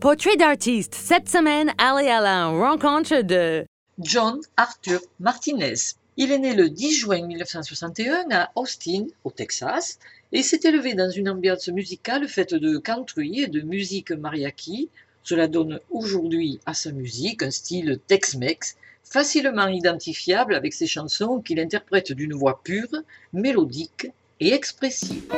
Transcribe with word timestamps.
Portrait 0.00 0.36
d'artiste. 0.36 0.94
Cette 0.94 1.28
semaine, 1.28 1.74
allez 1.76 2.08
à 2.08 2.22
la 2.22 2.46
rencontre 2.46 3.20
de 3.20 3.66
John 3.98 4.40
Arthur 4.56 4.98
Martinez. 5.18 5.74
Il 6.16 6.32
est 6.32 6.38
né 6.38 6.54
le 6.54 6.70
10 6.70 6.94
juin 6.94 7.26
1961 7.26 8.24
à 8.30 8.50
Austin, 8.56 9.08
au 9.24 9.30
Texas, 9.30 9.98
et 10.32 10.42
s'est 10.42 10.60
élevé 10.64 10.94
dans 10.94 11.10
une 11.10 11.28
ambiance 11.28 11.68
musicale 11.68 12.26
faite 12.28 12.54
de 12.54 12.78
country 12.78 13.42
et 13.42 13.46
de 13.48 13.60
musique 13.60 14.10
mariachi. 14.10 14.88
Cela 15.22 15.48
donne 15.48 15.80
aujourd'hui 15.90 16.60
à 16.64 16.72
sa 16.72 16.92
musique 16.92 17.42
un 17.42 17.50
style 17.50 18.00
Tex-Mex, 18.06 18.76
facilement 19.04 19.68
identifiable 19.68 20.54
avec 20.54 20.72
ses 20.72 20.86
chansons 20.86 21.42
qu'il 21.42 21.60
interprète 21.60 22.12
d'une 22.12 22.32
voix 22.32 22.62
pure, 22.64 23.02
mélodique 23.34 24.06
et 24.40 24.54
expressive. 24.54 25.30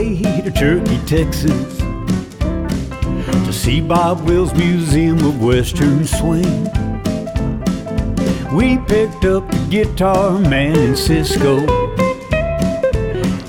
Way 0.00 0.40
to 0.42 0.50
Turkey, 0.50 0.98
Texas 1.06 1.78
to 3.46 3.52
see 3.52 3.80
Bob 3.80 4.20
Wills' 4.22 4.54
Museum 4.54 5.18
of 5.18 5.42
Western 5.42 6.06
Swing. 6.06 6.64
We 8.54 8.78
picked 8.78 9.24
up 9.24 9.50
the 9.50 9.66
guitar 9.68 10.38
man 10.38 10.76
in 10.76 10.96
Cisco, 10.96 11.66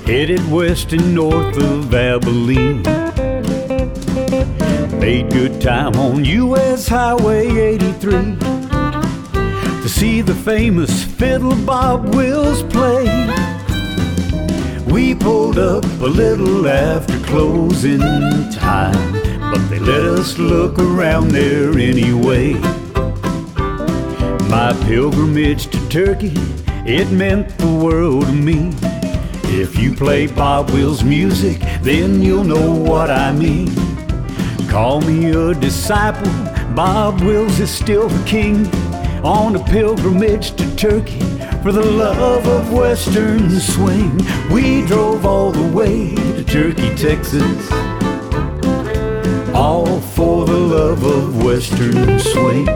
headed 0.04 0.46
west 0.50 0.92
and 0.92 1.14
north 1.14 1.56
of 1.56 1.94
Abilene. 1.94 2.82
Made 5.00 5.30
good 5.30 5.60
time 5.60 5.96
on 5.96 6.24
US 6.24 6.86
Highway 6.86 7.48
83 7.48 8.36
to 9.82 9.88
see 9.88 10.20
the 10.20 10.34
famous 10.34 11.04
fiddle 11.04 11.56
Bob 11.64 12.14
Wills 12.14 12.62
play. 12.64 13.51
We 14.86 15.14
pulled 15.14 15.58
up 15.58 15.84
a 15.84 16.06
little 16.06 16.68
after 16.68 17.18
closing 17.20 18.00
time, 18.50 19.12
but 19.40 19.66
they 19.68 19.78
let 19.78 20.04
us 20.04 20.38
look 20.38 20.78
around 20.78 21.28
there 21.28 21.70
anyway. 21.78 22.54
My 24.48 24.76
pilgrimage 24.84 25.68
to 25.68 25.88
Turkey, 25.88 26.34
it 26.84 27.10
meant 27.10 27.56
the 27.58 27.66
world 27.66 28.26
to 28.26 28.32
me. 28.32 28.70
If 29.44 29.78
you 29.78 29.94
play 29.94 30.26
Bob 30.26 30.70
Wills 30.70 31.04
music, 31.04 31.60
then 31.82 32.22
you'll 32.22 32.44
know 32.44 32.70
what 32.72 33.10
I 33.10 33.32
mean. 33.32 33.70
Call 34.68 35.00
me 35.02 35.30
a 35.30 35.54
disciple, 35.54 36.32
Bob 36.74 37.20
Wills 37.20 37.60
is 37.60 37.70
still 37.70 38.08
the 38.08 38.24
king. 38.26 38.66
On 39.22 39.54
a 39.54 39.64
pilgrimage 39.64 40.56
to 40.56 40.76
Turkey, 40.76 41.20
for 41.62 41.70
the 41.70 41.84
love 41.84 42.44
of 42.48 42.72
Western 42.72 43.48
swing. 43.60 44.18
We 44.50 44.84
drove 44.84 45.24
all 45.24 45.52
the 45.52 45.68
way 45.72 46.12
to 46.16 46.42
Turkey, 46.42 46.92
Texas, 46.96 47.70
all 49.54 50.00
for 50.00 50.44
the 50.44 50.58
love 50.58 51.04
of 51.04 51.44
Western 51.44 52.18
swing. 52.18 52.66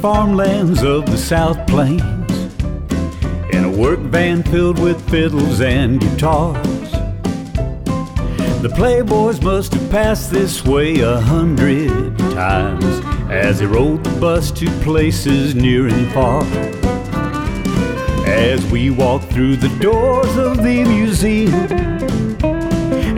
Farmlands 0.00 0.82
of 0.82 1.04
the 1.04 1.18
South 1.18 1.66
Plains 1.66 2.30
in 3.52 3.64
a 3.64 3.70
work 3.70 3.98
van 3.98 4.42
filled 4.42 4.78
with 4.78 4.98
fiddles 5.10 5.60
and 5.60 6.00
guitars. 6.00 6.90
The 8.62 8.72
playboys 8.74 9.42
must 9.42 9.74
have 9.74 9.90
passed 9.90 10.30
this 10.30 10.64
way 10.64 11.00
a 11.00 11.20
hundred 11.20 12.18
times 12.18 12.84
as 13.30 13.58
they 13.58 13.66
rode 13.66 14.02
the 14.02 14.18
bus 14.18 14.50
to 14.52 14.70
places 14.80 15.54
near 15.54 15.88
and 15.88 16.10
far. 16.12 16.44
As 18.26 18.64
we 18.70 18.88
walk 18.88 19.22
through 19.24 19.56
the 19.56 19.76
doors 19.80 20.34
of 20.38 20.58
the 20.58 20.82
museum 20.84 21.54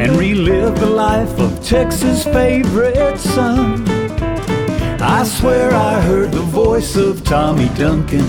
and 0.00 0.16
relive 0.16 0.80
the 0.80 0.90
life 0.90 1.38
of 1.38 1.64
Texas' 1.64 2.24
favorite 2.24 3.18
son. 3.18 3.91
I 5.04 5.24
swear 5.24 5.72
I 5.72 6.00
heard 6.00 6.30
the 6.30 6.40
voice 6.42 6.94
of 6.94 7.24
Tommy 7.24 7.68
Duncan 7.74 8.24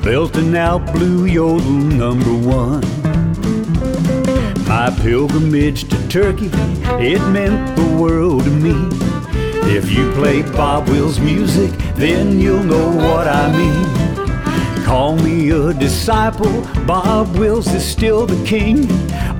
belting 0.00 0.56
out 0.56 0.92
Blue 0.92 1.26
Yodel 1.26 1.70
number 1.70 2.32
one. 2.32 2.80
My 4.68 4.96
pilgrimage 5.02 5.88
to 5.88 6.08
Turkey, 6.08 6.50
it 7.02 7.20
meant 7.32 7.76
the 7.76 7.96
world 8.00 8.44
to 8.44 8.50
me. 8.50 8.74
If 9.76 9.90
you 9.90 10.12
play 10.12 10.42
Bob 10.42 10.88
Wills 10.88 11.18
music, 11.18 11.72
then 11.96 12.38
you'll 12.38 12.62
know 12.62 12.90
what 12.90 13.26
I 13.26 13.50
mean. 13.50 14.84
Call 14.84 15.16
me 15.16 15.50
a 15.50 15.74
disciple, 15.74 16.62
Bob 16.86 17.36
Wills 17.36 17.66
is 17.74 17.84
still 17.84 18.24
the 18.24 18.42
king. 18.46 18.88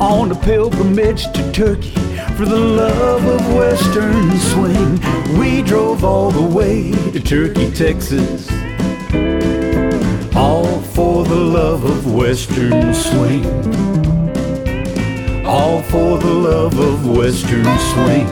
On 0.01 0.33
a 0.33 0.35
pilgrimage 0.35 1.25
to 1.33 1.53
Turkey, 1.53 1.95
for 2.41 2.47
the 2.47 2.59
love 2.59 3.27
of 3.27 3.55
Western 3.55 4.31
swing. 4.39 4.99
We 5.39 5.61
drove 5.61 6.05
all 6.05 6.31
the 6.31 6.41
way 6.41 6.91
to 7.13 7.21
Turkey, 7.21 7.71
Texas, 7.71 8.49
all 10.35 10.81
for 10.81 11.25
the 11.25 11.35
love 11.35 11.85
of 11.85 12.15
Western 12.15 12.95
swing. 12.95 13.45
All 15.45 15.83
for 15.83 16.17
the 16.19 16.33
love 16.33 16.79
of 16.79 17.07
Western 17.15 17.69
swing. 17.93 18.27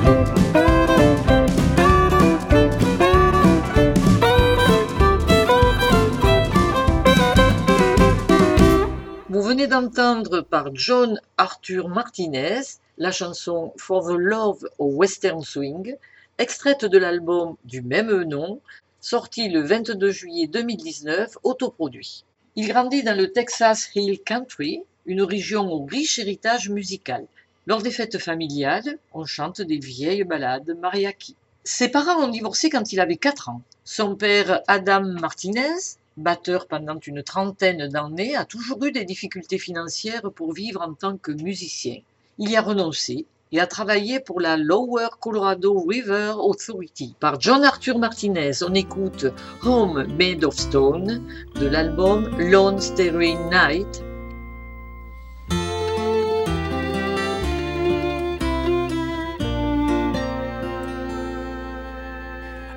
Vous 9.28 9.42
venez 9.42 9.66
d'entendre 9.66 10.40
par 10.40 10.70
John 10.72 11.20
Arthur 11.36 11.88
Martinez 11.88 12.80
la 12.98 13.12
chanson 13.12 13.72
For 13.76 14.04
the 14.04 14.18
Love 14.18 14.68
of 14.78 14.94
Western 14.94 15.42
Swing, 15.42 15.96
extraite 16.36 16.84
de 16.84 16.98
l'album 16.98 17.56
du 17.64 17.80
même 17.80 18.22
nom, 18.24 18.60
sorti 19.00 19.48
le 19.48 19.62
22 19.62 20.10
juillet 20.10 20.48
2019, 20.48 21.38
autoproduit. 21.44 22.24
Il 22.56 22.66
grandit 22.66 23.04
dans 23.04 23.16
le 23.16 23.30
Texas 23.30 23.88
Hill 23.94 24.18
Country, 24.24 24.82
une 25.06 25.22
région 25.22 25.70
au 25.72 25.84
riche 25.84 26.18
héritage 26.18 26.70
musical. 26.70 27.24
Lors 27.68 27.82
des 27.82 27.92
fêtes 27.92 28.18
familiales, 28.18 28.98
on 29.12 29.24
chante 29.24 29.60
des 29.60 29.78
vieilles 29.78 30.24
ballades 30.24 30.76
mariachi. 30.80 31.36
Ses 31.62 31.90
parents 31.90 32.24
ont 32.24 32.28
divorcé 32.28 32.68
quand 32.68 32.92
il 32.92 32.98
avait 32.98 33.16
4 33.16 33.50
ans. 33.50 33.62
Son 33.84 34.16
père, 34.16 34.62
Adam 34.66 35.02
Martinez, 35.02 35.76
batteur 36.16 36.66
pendant 36.66 36.98
une 36.98 37.22
trentaine 37.22 37.86
d'années, 37.86 38.34
a 38.34 38.44
toujours 38.44 38.84
eu 38.84 38.90
des 38.90 39.04
difficultés 39.04 39.58
financières 39.58 40.32
pour 40.34 40.52
vivre 40.52 40.82
en 40.82 40.94
tant 40.94 41.16
que 41.16 41.30
musicien. 41.30 42.00
Il 42.40 42.50
y 42.50 42.56
a 42.56 42.62
renoncé 42.62 43.26
et 43.50 43.58
a 43.58 43.66
travaillé 43.66 44.20
pour 44.20 44.40
la 44.40 44.56
Lower 44.56 45.08
Colorado 45.20 45.80
River 45.80 46.34
Authority. 46.38 47.16
Par 47.18 47.40
John 47.40 47.64
Arthur 47.64 47.98
Martinez, 47.98 48.62
on 48.62 48.74
écoute 48.74 49.26
Home 49.64 50.06
Made 50.16 50.44
of 50.44 50.54
Stone 50.54 51.20
de 51.56 51.66
l'album 51.66 52.30
Lone 52.38 52.80
Starry 52.80 53.34
Night 53.50 54.02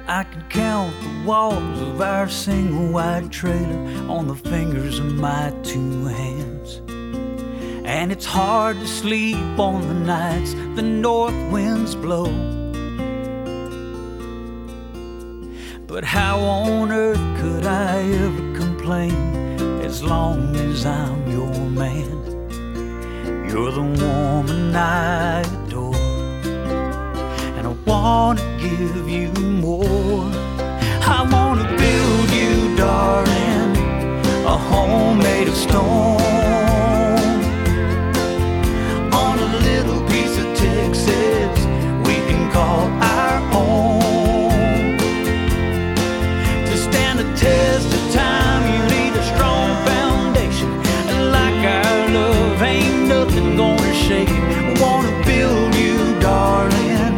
I 0.08 0.24
can 0.24 0.44
count 0.50 0.94
the 1.02 1.28
walls 1.28 1.81
of 1.81 2.02
our 2.02 2.28
single 2.28 2.92
wide 2.92 3.31
trailer 3.31 3.80
on 4.10 4.28
the 4.28 4.36
fingers 4.36 5.00
of 5.00 5.13
my 5.16 5.54
two 5.63 6.06
hands. 6.06 6.61
And 7.91 8.09
it's 8.09 8.25
hard 8.25 8.79
to 8.79 8.88
sleep 8.88 9.59
on 9.59 9.85
the 9.85 9.93
nights 9.93 10.53
the 10.77 10.81
north 10.81 11.35
winds 11.51 11.93
blow. 11.93 12.31
But 15.88 16.05
how 16.05 16.39
on 16.39 16.93
earth 16.93 17.19
could 17.41 17.65
I 17.65 18.01
ever 18.25 18.43
complain 18.57 19.13
as 19.81 20.01
long 20.01 20.55
as 20.55 20.85
I'm 20.85 21.29
your 21.29 21.53
man? 21.81 22.15
You're 23.49 23.73
the 23.73 23.88
woman 24.03 24.73
I 24.73 25.41
adore, 25.41 25.93
and 27.57 27.67
I 27.67 27.75
wanna 27.85 28.41
give 28.57 29.09
you 29.09 29.31
more. 29.67 30.31
I 31.17 31.27
wanna 31.29 31.67
build 31.83 32.29
you, 32.39 32.77
darling, 32.77 33.75
a 34.45 34.57
home 34.69 35.17
made 35.17 35.49
of 35.49 35.55
stone. 35.55 36.70
Call 42.51 42.88
our 43.15 43.38
own. 43.53 44.98
To 46.68 46.75
stand 46.77 47.19
the 47.19 47.30
test 47.36 47.88
of 47.98 48.03
time, 48.13 48.63
you 48.74 48.81
need 48.95 49.13
a 49.13 49.24
strong 49.33 49.69
foundation. 49.89 50.69
And 51.12 51.31
like 51.38 51.62
our 51.80 52.00
love, 52.18 52.62
ain't 52.62 53.07
nothing 53.07 53.56
gonna 53.56 53.94
shake 53.94 54.30
it. 54.30 54.44
I 54.69 54.71
wanna 54.83 55.13
build 55.25 55.75
you, 55.75 55.98
darling, 56.19 57.15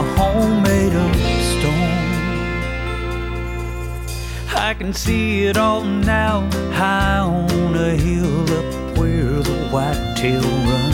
a 0.00 0.02
home 0.18 0.62
made 0.62 0.94
of 1.04 1.12
stone. 1.52 2.00
I 4.68 4.74
can 4.74 4.92
see 4.92 5.44
it 5.44 5.56
all 5.56 5.84
now, 5.84 6.48
high 6.72 7.18
on 7.18 7.74
a 7.74 7.90
hill 8.06 8.42
up 8.58 8.98
where 8.98 9.40
the 9.48 9.58
whitetail 9.72 10.42
run. 10.42 10.89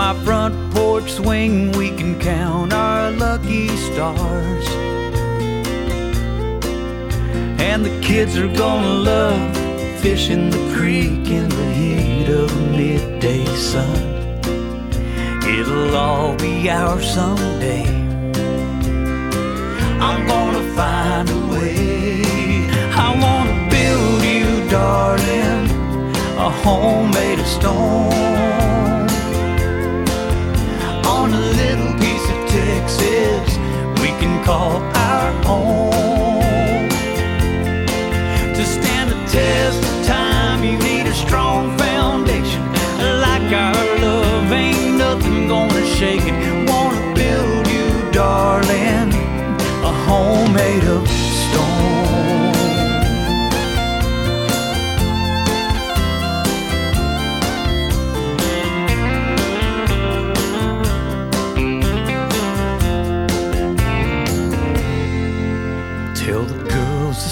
Our 0.00 0.14
front 0.24 0.54
porch 0.72 1.12
swing, 1.12 1.72
we 1.72 1.90
can 1.90 2.18
count 2.18 2.72
our 2.72 3.10
lucky 3.10 3.68
stars. 3.68 4.66
And 7.60 7.84
the 7.84 8.00
kids 8.00 8.38
are 8.38 8.48
gonna 8.48 8.94
love 9.12 9.56
fishing 10.00 10.48
the 10.48 10.74
creek 10.74 11.28
in 11.28 11.50
the 11.50 11.70
heat 11.80 12.28
of 12.30 12.48
midday 12.70 13.44
sun. 13.56 14.00
It'll 15.44 15.94
all 15.94 16.34
be 16.36 16.70
ours 16.70 17.06
someday. 17.12 17.84
I'm 20.08 20.26
gonna 20.26 20.64
find 20.78 21.28
a 21.28 21.40
way. 21.52 22.24
I 23.06 23.08
wanna 23.24 23.68
build 23.76 24.22
you, 24.32 24.46
darling, 24.70 25.64
a 26.38 26.50
home 26.64 27.10
made 27.10 27.38
of 27.38 27.46
stone. 27.46 28.59
Can 34.20 34.44
call 34.44 34.76
our 35.10 35.30
own. 35.46 36.88
To 38.56 38.64
stand 38.64 39.10
the 39.10 39.20
test 39.26 39.78
of 39.90 40.06
time, 40.06 40.62
you 40.62 40.76
need 40.78 41.06
a 41.06 41.14
strong 41.14 41.76
foundation. 41.78 42.62
Like 43.26 43.50
our 43.52 43.82
love, 44.04 44.52
ain't 44.52 44.98
nothing 44.98 45.48
gonna 45.48 45.84
shake 45.86 46.26
it. 46.32 46.36
Wanna 46.70 47.14
build 47.14 47.66
you, 47.76 47.88
darling, 48.12 49.10
a 49.90 49.92
home 50.06 50.52
made 50.52 50.84
of 50.84 51.19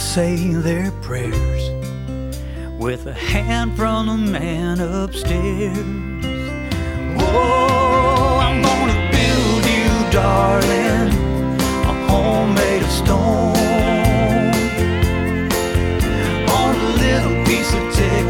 say 0.09 0.55
their 0.55 0.91
prayers 1.03 1.69
with 2.79 3.07
a 3.07 3.13
hand 3.13 3.77
from 3.77 4.07
the 4.07 4.17
man 4.17 4.81
upstairs. 4.81 5.77
Oh, 7.21 8.39
I'm 8.41 8.63
gonna 8.63 9.11
build 9.13 9.65
you, 9.77 10.11
darling, 10.11 11.13
a 11.61 11.95
home 12.09 12.55
made 12.55 12.83
of 12.83 12.91
stone. 12.91 13.55
On 16.59 16.75
a 16.75 16.91
little 17.05 17.45
piece 17.45 17.71
of 17.75 17.83
Texas 17.95 18.28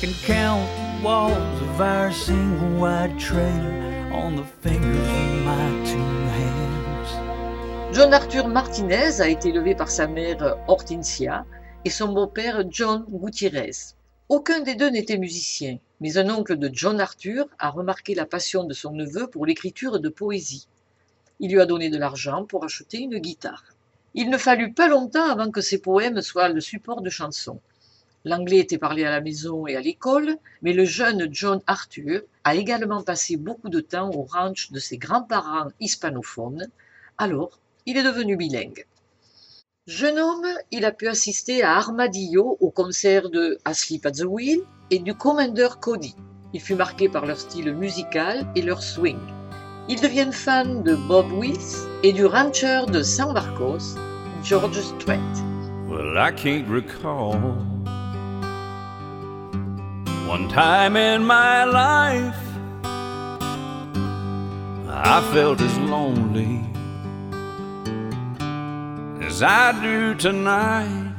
can 0.00 0.14
count 0.24 0.66
the 0.76 1.04
walls 1.04 1.60
of 1.60 1.78
our 1.78 2.10
single 2.10 2.80
wide 2.80 3.20
trailer 3.20 4.08
on 4.10 4.34
the 4.34 4.44
fingers 4.62 4.96
of 4.96 5.44
my 5.44 5.68
two 5.84 5.98
hands. 6.38 7.94
John 7.94 8.14
Arthur 8.14 8.48
Martinez 8.48 9.20
a 9.20 9.28
été 9.28 9.50
élevé 9.50 9.74
par 9.74 9.90
sa 9.90 10.06
mère 10.06 10.56
Hortensia 10.68 11.44
et 11.84 11.90
son 11.90 12.14
beau-père 12.14 12.64
John 12.70 13.04
Gutiérrez. 13.10 13.92
Aucun 14.30 14.60
des 14.60 14.74
deux 14.74 14.88
n'était 14.88 15.18
musicien, 15.18 15.76
mais 16.00 16.16
un 16.16 16.30
oncle 16.30 16.56
de 16.56 16.70
John 16.72 16.98
Arthur 16.98 17.44
a 17.58 17.68
remarqué 17.68 18.14
la 18.14 18.24
passion 18.24 18.64
de 18.64 18.72
son 18.72 18.92
neveu 18.92 19.26
pour 19.26 19.44
l'écriture 19.44 20.00
de 20.00 20.08
poésie. 20.08 20.66
Il 21.40 21.52
lui 21.52 21.60
a 21.60 21.66
donné 21.66 21.90
de 21.90 21.98
l'argent 21.98 22.46
pour 22.46 22.64
acheter 22.64 23.00
une 23.00 23.18
guitare. 23.18 23.64
Il 24.14 24.30
ne 24.30 24.38
fallut 24.38 24.72
pas 24.72 24.88
longtemps 24.88 25.28
avant 25.28 25.50
que 25.50 25.60
ses 25.60 25.78
poèmes 25.78 26.22
soient 26.22 26.48
le 26.48 26.62
support 26.62 27.02
de 27.02 27.10
chansons. 27.10 27.60
L'anglais 28.24 28.58
était 28.58 28.78
parlé 28.78 29.04
à 29.04 29.10
la 29.10 29.20
maison 29.20 29.66
et 29.66 29.76
à 29.76 29.80
l'école, 29.80 30.36
mais 30.60 30.74
le 30.74 30.84
jeune 30.84 31.28
John 31.30 31.60
Arthur 31.66 32.20
a 32.44 32.54
également 32.54 33.02
passé 33.02 33.36
beaucoup 33.36 33.70
de 33.70 33.80
temps 33.80 34.10
au 34.10 34.22
ranch 34.22 34.70
de 34.72 34.78
ses 34.78 34.98
grands-parents 34.98 35.70
hispanophones, 35.80 36.68
alors 37.16 37.58
il 37.86 37.96
est 37.96 38.02
devenu 38.02 38.36
bilingue. 38.36 38.86
Jeune 39.86 40.18
homme, 40.18 40.46
il 40.70 40.84
a 40.84 40.92
pu 40.92 41.08
assister 41.08 41.62
à 41.62 41.76
Armadillo 41.76 42.58
au 42.60 42.70
concert 42.70 43.30
de 43.30 43.58
Asleep 43.64 44.04
at 44.04 44.12
the 44.12 44.24
Wheel 44.24 44.60
et 44.90 44.98
du 44.98 45.14
Commander 45.14 45.68
Cody. 45.80 46.14
Il 46.52 46.60
fut 46.60 46.74
marqué 46.74 47.08
par 47.08 47.24
leur 47.24 47.38
style 47.38 47.72
musical 47.72 48.46
et 48.54 48.62
leur 48.62 48.82
swing. 48.82 49.18
Il 49.88 50.00
devient 50.00 50.30
fan 50.30 50.82
de 50.82 50.94
Bob 50.94 51.26
Wills 51.32 51.88
et 52.02 52.12
du 52.12 52.26
rancher 52.26 52.82
de 52.92 53.02
San 53.02 53.32
Marcos, 53.32 53.96
George 54.44 54.80
Strait. 54.80 55.18
One 60.30 60.48
time 60.48 60.96
in 60.96 61.24
my 61.24 61.64
life 61.64 62.42
I 64.88 65.28
felt 65.32 65.60
as 65.60 65.76
lonely 65.78 66.60
as 69.26 69.42
I 69.42 69.72
do 69.82 70.14
tonight. 70.14 71.16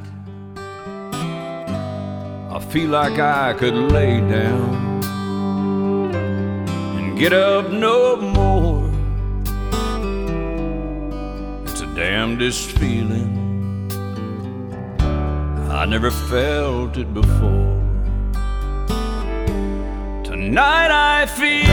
I 2.56 2.58
feel 2.70 2.88
like 2.88 3.18
I 3.18 3.52
could 3.52 3.74
lay 3.74 4.20
down 4.20 5.02
and 6.96 7.18
get 7.18 7.34
up 7.34 7.70
no 7.70 8.16
more. 8.16 8.88
It's 11.66 11.80
the 11.80 11.90
damnedest 11.94 12.70
feeling. 12.78 13.30
I 15.70 15.84
never 15.84 16.10
felt 16.10 16.96
it 16.96 17.12
before. 17.12 17.81
Tonight 20.42 20.90
I 20.90 21.24
feel 21.24 21.68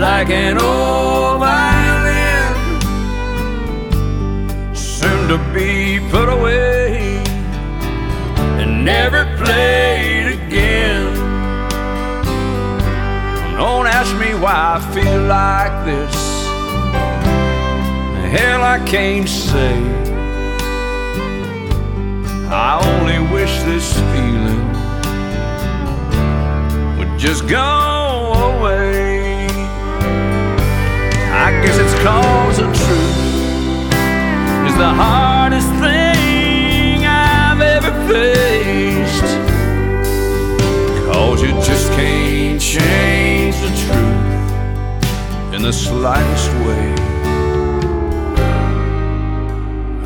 like 0.00 0.30
an 0.30 0.56
old 0.56 1.40
violin, 1.40 2.54
soon 4.74 5.28
to 5.28 5.36
be 5.52 6.00
put 6.10 6.30
away 6.30 7.18
and 8.60 8.82
never 8.82 9.26
played 9.36 10.38
again. 10.40 11.12
Don't 13.58 13.86
ask 13.86 14.16
me 14.16 14.32
why 14.40 14.78
I 14.78 14.80
feel 14.94 15.22
like 15.24 15.84
this. 15.84 16.16
Hell, 18.32 18.62
I 18.62 18.78
can't 18.86 19.28
say. 19.28 19.76
I 22.48 22.80
only 22.88 23.18
wish 23.30 23.54
this 23.64 23.92
feeling 24.14 24.69
just 27.20 27.46
go 27.46 28.32
away. 28.32 29.46
I 31.46 31.52
guess 31.62 31.76
it's 31.76 31.94
cause 32.02 32.56
the 32.56 32.64
truth 32.64 33.92
is 34.66 34.74
the 34.78 34.88
hardest 34.88 35.68
thing 35.84 37.04
I've 37.04 37.60
ever 37.60 37.92
faced. 38.08 39.36
Cause 41.04 41.42
you 41.42 41.50
just 41.60 41.92
can't 41.92 42.58
change 42.58 43.56
the 43.60 43.72
truth 43.84 45.54
in 45.54 45.60
the 45.60 45.74
slightest 45.74 46.48
way. 46.64 46.94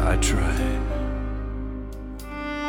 I 0.02 0.16
tried. 0.20 0.80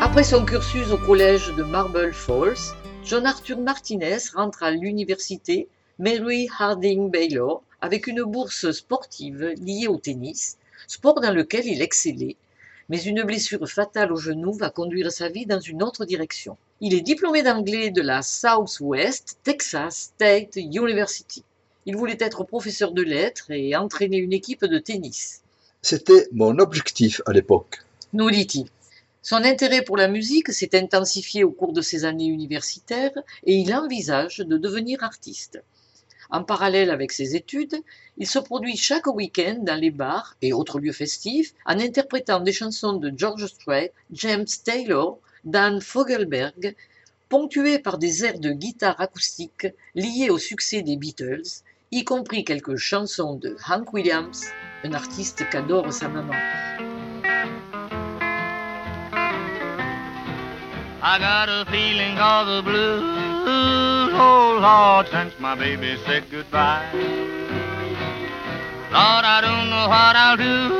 Après 0.02 0.24
son 0.24 0.46
cursus 0.46 0.92
au 0.92 0.98
collège 0.98 1.52
de 1.58 1.64
Marble 1.64 2.14
Falls, 2.14 2.75
John 3.06 3.28
Arthur 3.28 3.60
Martinez 3.60 4.18
rentre 4.34 4.64
à 4.64 4.72
l'université 4.72 5.68
Mary 6.00 6.48
Harding 6.58 7.12
Baylor 7.12 7.62
avec 7.80 8.08
une 8.08 8.24
bourse 8.24 8.72
sportive 8.72 9.54
liée 9.62 9.88
au 9.88 9.98
tennis, 9.98 10.58
sport 10.88 11.22
dans 11.22 11.32
lequel 11.32 11.68
il 11.68 11.84
excellait, 11.84 12.36
mais 12.90 13.00
une 13.04 13.22
blessure 13.22 13.70
fatale 13.70 14.12
au 14.12 14.16
genou 14.16 14.54
va 14.54 14.72
conduire 14.72 15.12
sa 15.12 15.30
vie 15.30 15.46
dans 15.46 15.60
une 15.60 15.84
autre 15.84 16.04
direction. 16.06 16.58
Il 16.82 16.96
est 16.96 17.02
diplômé 17.02 17.44
d'anglais 17.44 17.92
de 17.92 18.02
la 18.02 18.24
Southwest 18.24 19.38
Texas 19.44 20.12
State 20.16 20.56
University. 20.56 21.44
Il 21.86 21.98
voulait 21.98 22.18
être 22.20 22.44
professeur 22.44 22.92
de 22.92 23.04
lettres 23.04 23.52
et 23.52 23.76
entraîner 23.76 24.18
une 24.18 24.34
équipe 24.34 24.66
de 24.66 24.80
tennis. 24.80 25.44
C'était 25.84 26.28
mon 26.32 26.58
objectif 26.58 27.22
à 27.28 27.34
l'époque. 27.34 27.82
Nous 28.14 28.32
dit-il. 28.32 28.66
Son 29.27 29.44
intérêt 29.44 29.82
pour 29.82 29.98
la 29.98 30.08
musique 30.08 30.53
s'est 30.53 30.77
intensifié 30.77 31.44
au 31.44 31.50
cours 31.50 31.74
de 31.74 31.82
ses 31.82 32.05
années 32.05 32.27
universitaires 32.27 33.17
et 33.44 33.55
il 33.55 33.74
envisage 33.74 34.38
de 34.38 34.55
devenir 34.55 35.03
artiste. 35.03 35.63
En 36.29 36.44
parallèle 36.44 36.91
avec 36.91 37.12
ses 37.12 37.36
études, 37.36 37.75
il 38.20 38.27
se 38.27 38.38
produit 38.38 38.77
chaque 38.77 39.08
week-end 39.08 39.58
dans 39.62 39.82
les 39.82 39.89
bars 39.89 40.38
et 40.44 40.53
autres 40.53 40.79
lieux 40.79 40.91
festifs 40.91 41.55
en 41.65 41.79
interprétant 41.79 42.39
des 42.39 42.53
chansons 42.53 42.98
de 42.98 43.12
George 43.17 43.48
Strait, 43.48 43.94
James 44.12 44.46
Taylor, 44.63 45.17
Dan 45.44 45.82
Fogelberg, 45.82 46.75
ponctuées 47.27 47.79
par 47.79 47.98
des 47.98 48.25
airs 48.25 48.39
de 48.39 48.51
guitare 48.51 49.01
acoustique 49.01 49.65
liés 49.96 50.29
au 50.29 50.38
succès 50.38 50.84
des 50.84 50.98
Beatles, 50.98 51.63
y 51.89 52.03
compris 52.03 52.44
quelques 52.44 52.75
chansons 52.75 53.34
de 53.34 53.58
Hank 53.67 53.91
Williams, 53.91 54.46
un 54.84 54.94
artiste 54.94 55.50
qu'adore 55.50 55.91
sa 55.91 56.10
maman. 56.10 56.95
I 61.08 61.20
got 61.20 61.50
a 61.50 61.70
feeling 61.70 62.18
of 62.18 62.48
the 62.48 62.64
blues, 62.64 64.10
oh 64.18 64.58
Lord, 64.60 65.08
since 65.10 65.40
my 65.40 65.54
baby 65.54 65.98
said 66.04 66.24
goodbye. 66.32 66.90
Lord, 68.90 69.24
I 69.24 69.40
don't 69.40 69.70
know 69.70 69.88
what 69.88 70.16
I'll 70.18 70.36
do. 70.36 70.74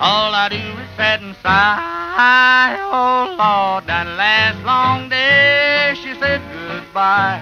All 0.00 0.34
I 0.34 0.48
do 0.48 0.56
is 0.56 0.90
sit 0.96 1.22
and 1.22 1.36
sigh. 1.44 2.74
Oh 2.90 3.36
Lord, 3.38 3.86
that 3.86 4.08
last 4.18 4.58
long 4.66 5.08
day 5.08 5.94
she 6.02 6.18
said 6.18 6.42
goodbye. 6.66 7.40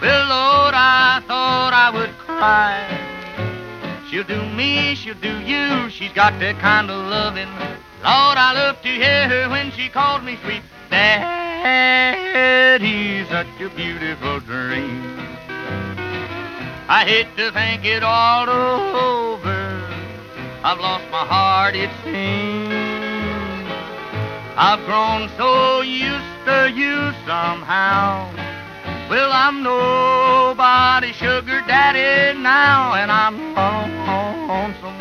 Well, 0.00 0.24
Lord, 0.24 0.72
I 0.72 1.20
thought 1.28 1.74
I 1.74 1.90
would 1.90 2.16
cry. 2.16 2.88
She'll 4.08 4.24
do 4.24 4.46
me, 4.56 4.94
she'll 4.94 5.12
do 5.20 5.40
you. 5.40 5.90
She's 5.90 6.12
got 6.14 6.40
that 6.40 6.58
kind 6.58 6.90
of 6.90 6.96
loving. 7.04 7.52
Lord, 8.04 8.36
I 8.36 8.52
love 8.52 8.82
to 8.82 8.88
hear 8.88 9.28
her 9.30 9.48
when 9.48 9.72
she 9.72 9.88
calls 9.88 10.22
me 10.22 10.36
sweet 10.44 10.60
daddy. 10.90 11.24
Such 13.30 13.46
a 13.62 13.70
beautiful 13.74 14.40
dream. 14.40 15.16
I 16.86 17.06
hate 17.06 17.34
to 17.38 17.50
think 17.52 17.86
it 17.86 18.02
all 18.02 18.46
over. 18.46 19.56
I've 20.62 20.80
lost 20.80 21.10
my 21.10 21.24
heart, 21.24 21.74
it 21.76 21.88
seems. 22.04 22.74
I've 24.54 24.84
grown 24.84 25.30
so 25.38 25.80
used 25.80 26.44
to 26.44 26.70
you 26.76 27.10
somehow. 27.24 28.30
Well, 29.08 29.32
I'm 29.32 29.62
nobody's 29.62 31.16
sugar 31.16 31.62
daddy 31.66 32.38
now, 32.38 32.92
and 32.92 33.10
I'm 33.10 33.54
lonesome. 33.54 35.00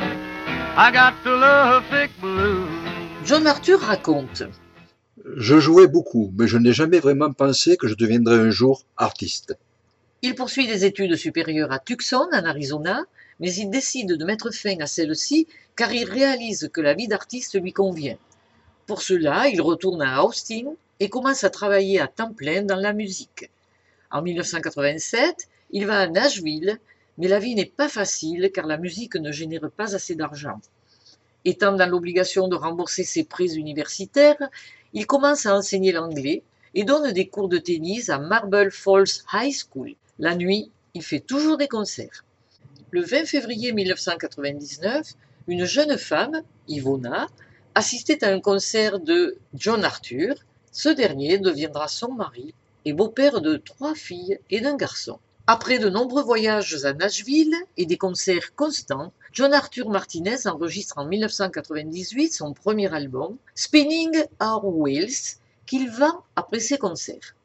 I 0.77 0.89
got 0.89 1.21
the 1.25 1.31
love 1.31 1.83
sick 1.91 2.09
blues. 2.21 2.82
John 3.25 3.47
Arthur 3.47 3.79
raconte 3.79 4.43
Je 5.37 5.57
jouais 5.57 5.87
beaucoup, 5.87 6.33
mais 6.37 6.45
je 6.45 6.57
n'ai 6.57 6.73
jamais 6.73 6.99
vraiment 6.99 7.31
pensé 7.31 7.77
que 7.77 7.87
je 7.87 7.95
deviendrais 7.95 8.35
un 8.35 8.49
jour 8.49 8.83
artiste. 8.97 9.55
Il 10.21 10.35
poursuit 10.35 10.67
des 10.67 10.83
études 10.83 11.15
supérieures 11.15 11.71
à 11.71 11.79
Tucson, 11.79 12.27
en 12.33 12.43
Arizona, 12.43 13.05
mais 13.39 13.53
il 13.53 13.69
décide 13.69 14.17
de 14.17 14.25
mettre 14.25 14.53
fin 14.53 14.77
à 14.81 14.87
celle-ci 14.87 15.47
car 15.77 15.93
il 15.93 16.03
réalise 16.03 16.69
que 16.73 16.81
la 16.81 16.93
vie 16.95 17.07
d'artiste 17.07 17.61
lui 17.61 17.71
convient. 17.71 18.17
Pour 18.87 19.01
cela, 19.01 19.47
il 19.47 19.61
retourne 19.61 20.01
à 20.01 20.21
Austin 20.25 20.73
et 20.99 21.07
commence 21.07 21.45
à 21.45 21.49
travailler 21.49 22.01
à 22.01 22.07
temps 22.07 22.33
plein 22.33 22.63
dans 22.63 22.75
la 22.75 22.91
musique. 22.91 23.49
En 24.11 24.21
1987, 24.21 25.47
il 25.71 25.85
va 25.85 25.99
à 25.99 26.07
Nashville, 26.07 26.77
mais 27.17 27.29
la 27.29 27.39
vie 27.39 27.55
n'est 27.55 27.65
pas 27.65 27.87
facile 27.87 28.51
car 28.53 28.67
la 28.67 28.77
musique 28.77 29.15
ne 29.15 29.31
génère 29.31 29.71
pas 29.71 29.95
assez 29.95 30.15
d'argent. 30.15 30.59
Étant 31.45 31.73
dans 31.73 31.89
l'obligation 31.89 32.47
de 32.47 32.55
rembourser 32.55 33.03
ses 33.03 33.23
prêts 33.23 33.55
universitaires, 33.55 34.49
il 34.93 35.05
commence 35.05 35.45
à 35.45 35.55
enseigner 35.55 35.91
l'anglais 35.91 36.43
et 36.73 36.83
donne 36.83 37.11
des 37.11 37.27
cours 37.27 37.49
de 37.49 37.57
tennis 37.57 38.09
à 38.09 38.17
Marble 38.17 38.71
Falls 38.71 39.23
High 39.33 39.53
School. 39.53 39.95
La 40.19 40.35
nuit, 40.35 40.71
il 40.93 41.03
fait 41.03 41.19
toujours 41.19 41.57
des 41.57 41.67
concerts. 41.67 42.23
Le 42.91 43.01
20 43.01 43.25
février 43.25 43.73
1999, 43.73 45.13
une 45.47 45.65
jeune 45.65 45.97
femme, 45.97 46.43
Ivona, 46.67 47.27
assistait 47.75 48.23
à 48.23 48.31
un 48.31 48.39
concert 48.39 48.99
de 48.99 49.37
John 49.55 49.83
Arthur. 49.83 50.35
Ce 50.71 50.89
dernier 50.89 51.39
deviendra 51.39 51.87
son 51.87 52.13
mari 52.13 52.53
et 52.85 52.93
beau-père 52.93 53.41
de 53.41 53.57
trois 53.57 53.95
filles 53.95 54.39
et 54.49 54.61
d'un 54.61 54.75
garçon. 54.75 55.19
Après 55.47 55.79
de 55.79 55.89
nombreux 55.89 56.23
voyages 56.23 56.85
à 56.85 56.93
Nashville 56.93 57.55
et 57.75 57.85
des 57.85 57.97
concerts 57.97 58.55
constants, 58.55 59.11
John 59.33 59.51
Arthur 59.51 59.89
Martinez 59.89 60.45
enregistre 60.45 60.99
en 60.99 61.05
1998 61.05 62.33
son 62.33 62.53
premier 62.53 62.93
album, 62.93 63.35
Spinning 63.55 64.25
Our 64.39 64.63
Wheels, 64.63 65.39
qu'il 65.65 65.89
vend 65.89 66.23
après 66.35 66.59
ses 66.59 66.77
concerts. 66.77 67.35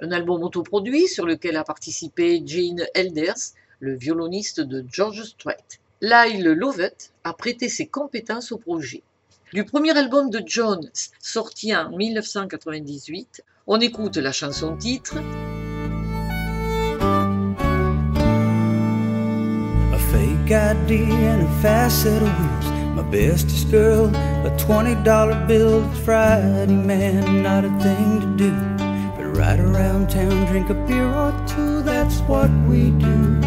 Un 0.00 0.10
album 0.10 0.42
autoproduit 0.42 1.06
sur 1.06 1.26
lequel 1.26 1.56
a 1.56 1.62
participé 1.62 2.42
Gene 2.44 2.84
Elders, 2.94 3.54
le 3.78 3.94
violoniste 3.94 4.60
de 4.60 4.84
George 4.90 5.22
Strait. 5.22 5.78
Lyle 6.00 6.48
Lovett 6.48 7.12
a 7.22 7.32
prêté 7.32 7.68
ses 7.68 7.86
compétences 7.86 8.50
au 8.50 8.58
projet. 8.58 9.04
Du 9.52 9.64
premier 9.64 9.96
album 9.96 10.30
de 10.30 10.42
John, 10.44 10.90
sorti 11.20 11.76
en 11.76 11.96
1998, 11.96 13.44
on 13.68 13.78
écoute 13.78 14.16
la 14.16 14.32
chanson 14.32 14.76
titre 14.76 15.14
ID 20.52 21.04
and 21.04 21.42
a 21.42 21.62
fast 21.62 22.02
set 22.02 22.22
of 22.22 22.28
wheels. 22.28 22.96
My 22.96 23.02
bestest 23.02 23.70
girl, 23.70 24.06
a 24.06 24.50
$20 24.58 25.46
bill. 25.46 25.88
Friday, 26.04 26.74
man, 26.74 27.42
not 27.42 27.64
a 27.64 27.70
thing 27.80 28.20
to 28.20 28.26
do. 28.36 28.52
But 29.16 29.36
ride 29.36 29.60
around 29.60 30.10
town, 30.10 30.46
drink 30.46 30.70
a 30.70 30.74
beer 30.74 31.08
or 31.08 31.32
two, 31.46 31.82
that's 31.82 32.18
what 32.20 32.50
we 32.66 32.90
do. 32.90 33.40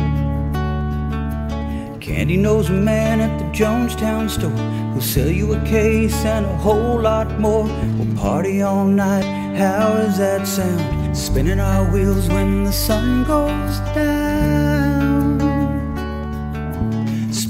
Candy 2.00 2.38
knows 2.38 2.69
a 2.69 2.74
man 2.74 3.19
at 3.19 3.38
the 3.39 3.45
Jonestown 3.57 4.29
store 4.29 4.50
who'll 4.50 5.01
sell 5.01 5.29
you 5.29 5.53
a 5.53 5.65
case 5.65 6.15
and 6.25 6.45
a 6.45 6.55
whole 6.57 7.01
lot 7.01 7.39
more. 7.39 7.65
We'll 7.98 8.15
party 8.15 8.62
all 8.62 8.86
night, 8.86 9.25
how 9.57 9.89
does 9.89 10.17
that 10.19 10.48
sound? 10.48 11.17
Spinning 11.17 11.60
our 11.60 11.91
wheels 11.91 12.29
when 12.29 12.63
the 12.63 12.72
sun 12.72 13.24
goes 13.25 13.79
down 13.93 14.52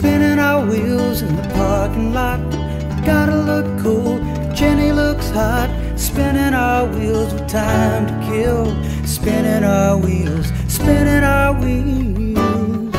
spinning 0.04 0.38
our 0.38 0.66
wheels 0.66 1.22
in 1.22 1.34
the 1.34 1.48
parking 1.54 2.14
lot. 2.14 2.38
Gotta 3.06 3.38
look 3.38 3.66
cool, 3.82 4.18
Jenny 4.54 4.92
looks 4.92 5.30
hot. 5.30 5.70
Spinning 5.96 6.54
our 6.54 6.86
wheels 6.88 7.34
with 7.34 7.48
time 7.48 8.06
to 8.08 8.28
kill. 8.28 8.66
Spinning 9.06 9.64
our 9.64 9.98
wheels, 9.98 10.52
spinning 10.68 11.24
our 11.24 11.54
wheels. 11.54 12.94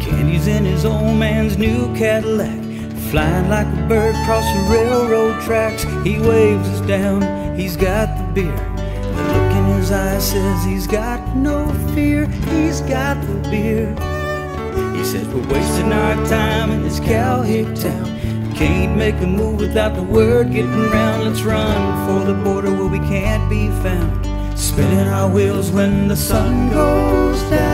Candy's 0.00 0.48
in 0.48 0.64
his 0.64 0.84
old 0.84 1.16
man's 1.16 1.56
new 1.58 1.94
Cadillac. 1.94 2.60
Flying 3.12 3.48
like 3.48 3.68
a 3.68 3.86
bird 3.88 4.16
across 4.16 4.46
the 4.56 4.62
railroad 4.68 5.40
tracks. 5.42 5.84
He 6.02 6.18
waves 6.18 6.68
us 6.70 6.80
down, 6.88 7.54
he's 7.56 7.76
got 7.76 8.08
the 8.18 8.42
beer. 8.42 8.71
Eyes 9.92 10.30
says 10.30 10.64
he's 10.64 10.86
got 10.86 11.36
no 11.36 11.70
fear, 11.94 12.26
he's 12.26 12.80
got 12.80 13.20
the 13.26 13.34
beer. 13.50 13.90
He 14.96 15.04
says 15.04 15.28
we're 15.28 15.46
wasting 15.52 15.92
our 15.92 16.14
time 16.26 16.70
in 16.70 16.82
this 16.82 16.98
cowhick 16.98 17.66
town. 17.74 18.06
Can't 18.54 18.96
make 18.96 19.16
a 19.16 19.26
move 19.26 19.60
without 19.60 19.94
the 19.94 20.02
word 20.02 20.50
getting 20.50 20.90
round. 20.90 21.24
Let's 21.24 21.42
run 21.42 22.06
for 22.06 22.24
the 22.24 22.32
border 22.42 22.70
where 22.70 22.86
we 22.86 23.00
can't 23.00 23.50
be 23.50 23.68
found. 23.82 24.26
Spinning 24.58 25.08
our 25.08 25.28
wheels 25.28 25.70
when 25.70 26.08
the 26.08 26.16
sun 26.16 26.70
goes 26.70 27.42
down. 27.50 27.72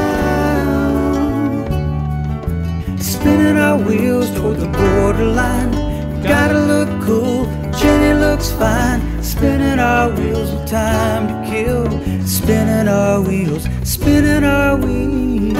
Spinning 2.99 3.57
our 3.59 3.79
wheels 3.79 4.29
toward 4.35 4.57
the 4.57 4.67
borderline. 4.67 5.88
Gotta 6.28 6.61
look 6.61 6.90
cool, 7.06 7.47
Jenny 7.73 8.12
looks 8.20 8.52
fine. 8.52 9.00
Spinning 9.23 9.78
our 9.78 10.11
wheels 10.11 10.52
with 10.52 10.68
time 10.68 11.26
to 11.26 11.50
kill. 11.50 11.87
Spinning 12.26 12.87
our 12.87 13.23
wheels, 13.23 13.66
spinning 13.82 14.44
our 14.44 14.76
wheels. 14.76 15.56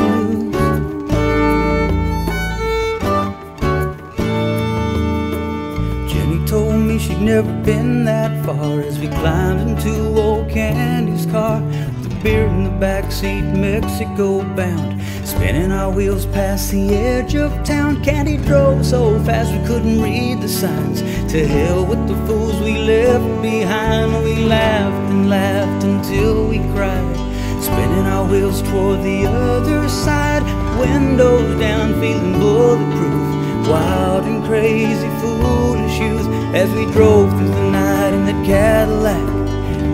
Jenny 6.12 6.46
told 6.46 6.75
me 6.75 6.98
she'd 6.98 7.22
never 7.22 7.50
been 7.62 8.04
that 8.04 8.44
far 8.44 8.80
as 8.80 8.98
we 8.98 9.08
climbed 9.08 9.70
into 9.70 10.20
old 10.20 10.50
Candy's 10.50 11.25
car. 11.25 11.62
With 11.62 12.10
the 12.10 12.20
beer 12.22 12.46
in 12.46 12.64
the 12.64 12.87
backseat, 12.87 13.56
Mexico 13.56 14.42
bound. 14.54 15.00
Spinning 15.38 15.71
our 15.71 15.88
wheels 15.92 16.26
past 16.26 16.73
the 16.73 16.97
edge 16.97 17.37
of 17.37 17.52
town. 17.62 18.02
Candy 18.02 18.38
drove 18.38 18.85
so 18.85 19.23
fast 19.23 19.52
we 19.52 19.64
couldn't 19.68 20.02
read 20.02 20.40
the 20.40 20.49
signs. 20.49 21.00
To 21.30 21.47
hell 21.47 21.87
with 21.87 22.09
the 22.09 22.16
fools 22.26 22.61
we 22.61 22.76
left 22.76 23.40
behind. 23.40 24.25
We 24.25 24.35
laughed 24.35 25.12
and 25.12 25.30
laughed 25.30 25.85
until 25.85 26.49
we 26.49 26.59
cried. 26.75 27.16
Spinning 27.62 28.07
our 28.14 28.26
wheels 28.28 28.62
toward 28.62 29.04
the 29.04 29.26
other 29.26 29.88
side. 29.88 30.42
Windows 30.80 31.61
down, 31.61 31.95
feeling 32.00 32.33
bulletproof. 32.40 33.68
Wild 33.68 34.25
and 34.25 34.45
crazy, 34.45 35.09
foolish 35.21 36.00
youth. 36.00 36.26
As 36.52 36.68
we 36.73 36.85
drove 36.90 37.30
through 37.38 37.47
the 37.47 37.71
night 37.71 38.12
in 38.12 38.26
that 38.26 38.45
Cadillac. 38.45 39.28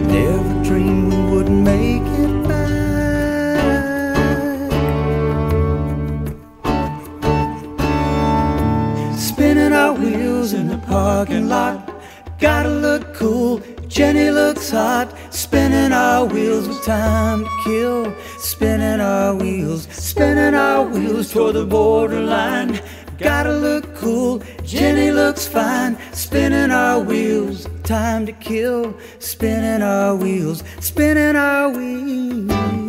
Never 0.09 0.65
dreamed 0.65 1.13
we 1.13 1.21
wouldn't 1.31 1.63
make 1.63 2.03
it 2.19 2.34
parking 10.95 11.49
lot. 11.49 11.77
Gotta 12.39 12.69
look 12.69 13.15
cool, 13.15 13.61
Jenny 13.89 14.31
looks 14.31 14.71
hot. 14.71 15.09
Spinning 15.31 15.93
our 15.93 16.25
wheels 16.25 16.69
with 16.69 16.85
time 16.85 17.43
to 17.45 17.51
kill. 17.65 18.15
Spinning 18.39 19.01
our 19.01 19.35
wheels, 19.35 19.89
spinning 19.91 20.55
our 20.55 20.85
wheels 20.85 21.33
toward 21.33 21.57
the 21.57 21.67
borderline. 21.67 22.81
Gotta 23.19 23.55
look 23.67 23.93
cool, 23.97 24.41
Jenny 24.63 25.11
looks 25.11 25.49
fine. 25.49 25.99
Spinning 26.13 26.71
our 26.71 27.01
wheels, 27.01 27.67
time 27.83 28.25
to 28.27 28.33
kill. 28.33 28.95
Spinning 29.19 29.83
our 29.83 30.15
wheels, 30.15 30.63
spinning 30.79 31.35
our 31.35 31.71
wheels. 31.71 32.84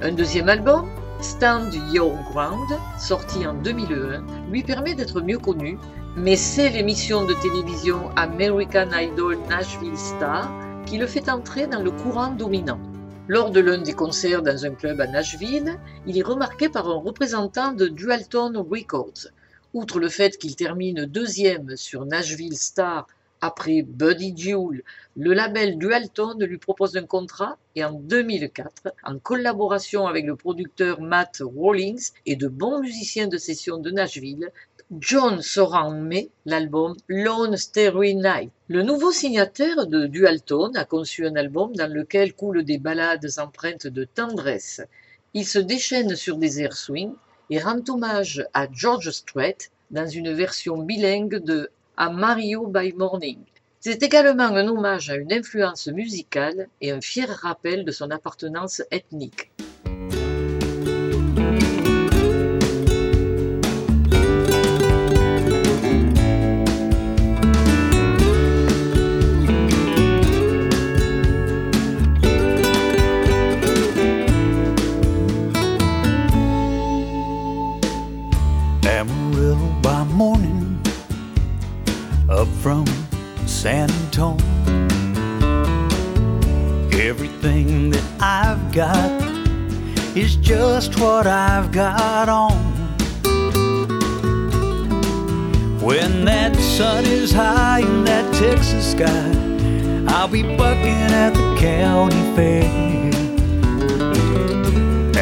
Un 0.00 0.12
deuxième 0.12 0.48
album, 0.48 0.88
Stand 1.20 1.74
Your 1.92 2.12
Ground, 2.30 2.68
sorti 3.00 3.44
en 3.44 3.54
2001, 3.54 4.22
lui 4.48 4.62
permet 4.62 4.94
d'être 4.94 5.20
mieux 5.20 5.40
connu, 5.40 5.76
mais 6.14 6.36
c'est 6.36 6.70
l'émission 6.70 7.26
de 7.26 7.34
télévision 7.34 8.08
American 8.14 8.90
Idol 8.92 9.36
Nashville 9.48 9.98
Star 9.98 10.48
qui 10.86 10.98
le 10.98 11.08
fait 11.08 11.28
entrer 11.28 11.66
dans 11.66 11.82
le 11.82 11.90
courant 11.90 12.30
dominant. 12.30 12.78
Lors 13.26 13.50
de 13.50 13.58
l'un 13.58 13.78
des 13.78 13.92
concerts 13.92 14.42
dans 14.42 14.64
un 14.64 14.70
club 14.70 15.00
à 15.00 15.08
Nashville, 15.08 15.76
il 16.06 16.16
est 16.16 16.22
remarqué 16.22 16.68
par 16.68 16.88
un 16.88 17.00
représentant 17.00 17.72
de 17.72 17.88
Dualton 17.88 18.52
Records. 18.70 19.26
Outre 19.74 19.98
le 19.98 20.08
fait 20.08 20.38
qu'il 20.38 20.54
termine 20.54 21.06
deuxième 21.06 21.76
sur 21.76 22.06
Nashville 22.06 22.56
Star 22.56 23.08
après 23.40 23.82
Buddy 23.82 24.34
Jewel, 24.36 24.82
le 25.16 25.32
label 25.32 25.78
Dualton 25.78 26.36
lui 26.38 26.58
propose 26.58 26.96
un 26.96 27.06
contrat 27.06 27.58
et 27.74 27.84
en 27.84 27.92
2004, 27.92 28.88
en 29.04 29.18
collaboration 29.18 30.06
avec 30.06 30.26
le 30.26 30.36
producteur 30.36 31.00
Matt 31.00 31.42
Rawlings 31.42 32.10
et 32.26 32.36
de 32.36 32.48
bons 32.48 32.80
musiciens 32.80 33.28
de 33.28 33.36
session 33.36 33.78
de 33.78 33.90
Nashville, 33.90 34.50
John 35.00 35.42
sort 35.42 35.74
en 35.74 35.90
mai 35.90 36.30
l'album 36.46 36.96
Lone 37.08 37.58
Starry 37.58 38.14
Night. 38.14 38.50
Le 38.68 38.82
nouveau 38.82 39.12
signataire 39.12 39.86
de 39.86 40.06
Dualton 40.06 40.72
a 40.76 40.86
conçu 40.86 41.26
un 41.26 41.36
album 41.36 41.76
dans 41.76 41.92
lequel 41.92 42.32
coulent 42.32 42.64
des 42.64 42.78
ballades 42.78 43.28
empreintes 43.36 43.86
de 43.86 44.04
tendresse. 44.04 44.80
Il 45.34 45.46
se 45.46 45.58
déchaîne 45.58 46.16
sur 46.16 46.38
des 46.38 46.62
airs 46.62 46.76
swing 46.76 47.12
et 47.50 47.58
rend 47.58 47.82
hommage 47.88 48.46
à 48.54 48.66
George 48.72 49.10
Strait 49.10 49.58
dans 49.90 50.08
une 50.08 50.32
version 50.32 50.78
bilingue 50.78 51.36
de 51.36 51.70
A 52.00 52.10
Mario 52.10 52.68
by 52.68 52.92
Morning. 52.92 53.40
C'est 53.80 54.04
également 54.04 54.44
un 54.44 54.68
hommage 54.68 55.10
à 55.10 55.16
une 55.16 55.32
influence 55.32 55.88
musicale 55.88 56.68
et 56.80 56.92
un 56.92 57.00
fier 57.00 57.28
rappel 57.28 57.84
de 57.84 57.90
son 57.90 58.12
appartenance 58.12 58.82
ethnique. 58.92 59.50
From 82.68 82.84
San 83.46 83.90
Antonio. 83.90 84.44
Everything 86.92 87.88
that 87.88 88.04
I've 88.20 88.72
got 88.72 89.22
is 90.14 90.36
just 90.36 91.00
what 91.00 91.26
I've 91.26 91.72
got 91.72 92.28
on. 92.28 92.58
When 95.80 96.26
that 96.26 96.56
sun 96.56 97.06
is 97.06 97.32
high 97.32 97.80
in 97.80 98.04
that 98.04 98.34
Texas 98.34 98.92
sky, 98.92 99.30
I'll 100.06 100.28
be 100.28 100.42
bucking 100.42 101.10
at 101.24 101.32
the 101.32 101.56
county 101.58 102.22
fair. 102.36 102.68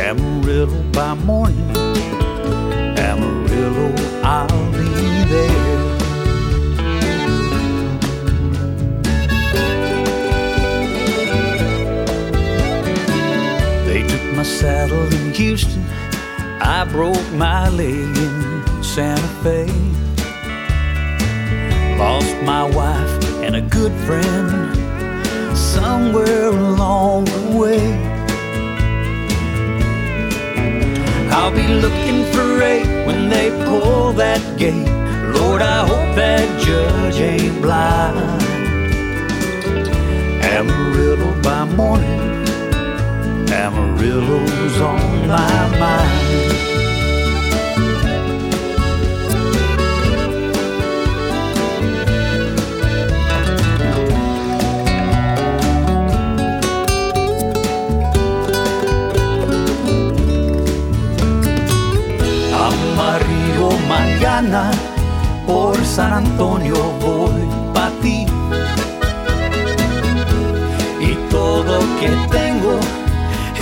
Amarillo 0.08 0.82
by 0.90 1.14
morning. 1.14 1.70
Amarillo, 2.98 3.94
I'll 4.24 4.72
be 4.72 4.88
there. 5.30 5.55
Santa 19.46 19.66
Fe. 19.66 19.66
Lost 21.98 22.36
my 22.42 22.64
wife 22.64 23.42
and 23.44 23.56
a 23.56 23.60
good 23.60 23.92
friend 24.06 24.76
somewhere 25.56 26.48
along 26.48 27.24
the 27.26 27.56
way. 27.56 27.82
I'll 31.30 31.52
be 31.52 31.68
looking 31.68 32.24
for 32.32 32.62
eight 32.62 33.06
when 33.06 33.28
they 33.28 33.50
pull 33.64 34.12
that 34.14 34.42
gate. 34.58 34.88
Lord, 35.38 35.62
I 35.62 35.86
hope 35.86 36.14
that 36.16 36.60
judge 36.60 37.20
ain't 37.20 37.62
blind. 37.62 38.42
Amarillo 40.42 41.30
by 41.42 41.64
morning, 41.64 42.20
Amarillo's 43.50 44.80
on 44.80 45.28
my 45.28 45.78
mind. 45.78 46.26
Mañana, 64.16 64.70
por 65.46 65.76
San 65.84 66.10
Antonio 66.10 66.74
voy 67.02 67.46
pa' 67.74 67.90
ti. 68.00 68.24
Y 70.98 71.14
todo 71.30 71.80
que 72.00 72.08
tengo 72.30 72.80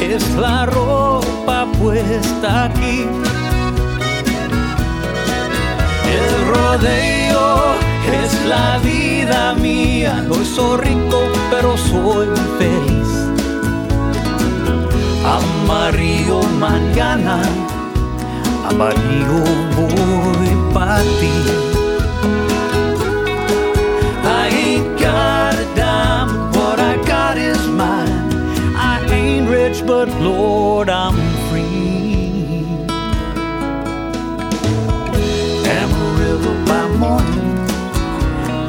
es 0.00 0.22
la 0.36 0.66
ropa 0.66 1.66
puesta 1.80 2.66
aquí. 2.66 3.04
El 6.16 6.28
rodeo 6.54 7.74
es 8.22 8.46
la 8.46 8.78
vida 8.78 9.54
mía, 9.54 10.24
no 10.28 10.36
soy 10.44 10.82
rico 10.82 11.20
pero 11.50 11.76
soy 11.76 12.28
feliz. 12.58 13.10
Amarillo 15.26 16.42
mañana, 16.60 17.42
amarillo 18.68 19.44
voy 19.76 20.48
para 20.72 21.02
ti. 21.20 21.34
I 24.24 24.48
ain't 24.48 24.98
got 24.98 25.54
a 25.54 25.66
dime, 25.74 26.52
what 26.52 26.78
I 26.80 26.96
got 27.06 27.36
is 27.36 27.60
mine. 27.68 28.32
I 28.76 29.04
ain't 29.10 29.48
rich, 29.48 29.84
but 29.86 30.08
Lord, 30.20 30.88
I'm 30.88 31.16
free. 31.48 32.64
Amarillo 35.78 36.52
by 36.66 36.86
morning, 37.04 37.58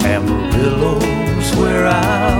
Amarillo's 0.03 1.55
where 1.57 1.87
I'll 1.87 2.34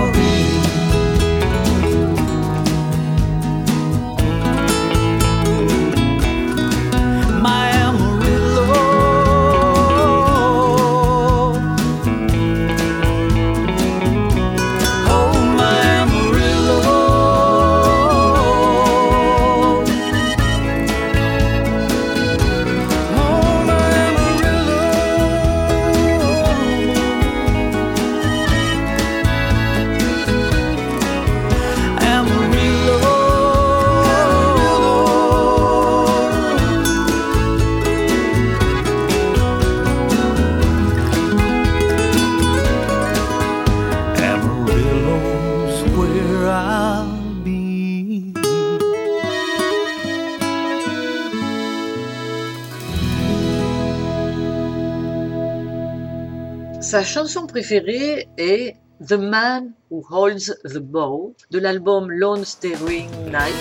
préférée 57.56 58.28
est 58.38 58.76
The 59.00 59.14
Man 59.14 59.76
Who 59.90 60.04
Holds 60.10 60.52
the 60.66 60.82
Bow 60.82 61.34
de 61.52 61.60
l'album 61.60 62.12
Lone 62.12 62.44
Starry 62.44 63.08
Night. 63.32 63.56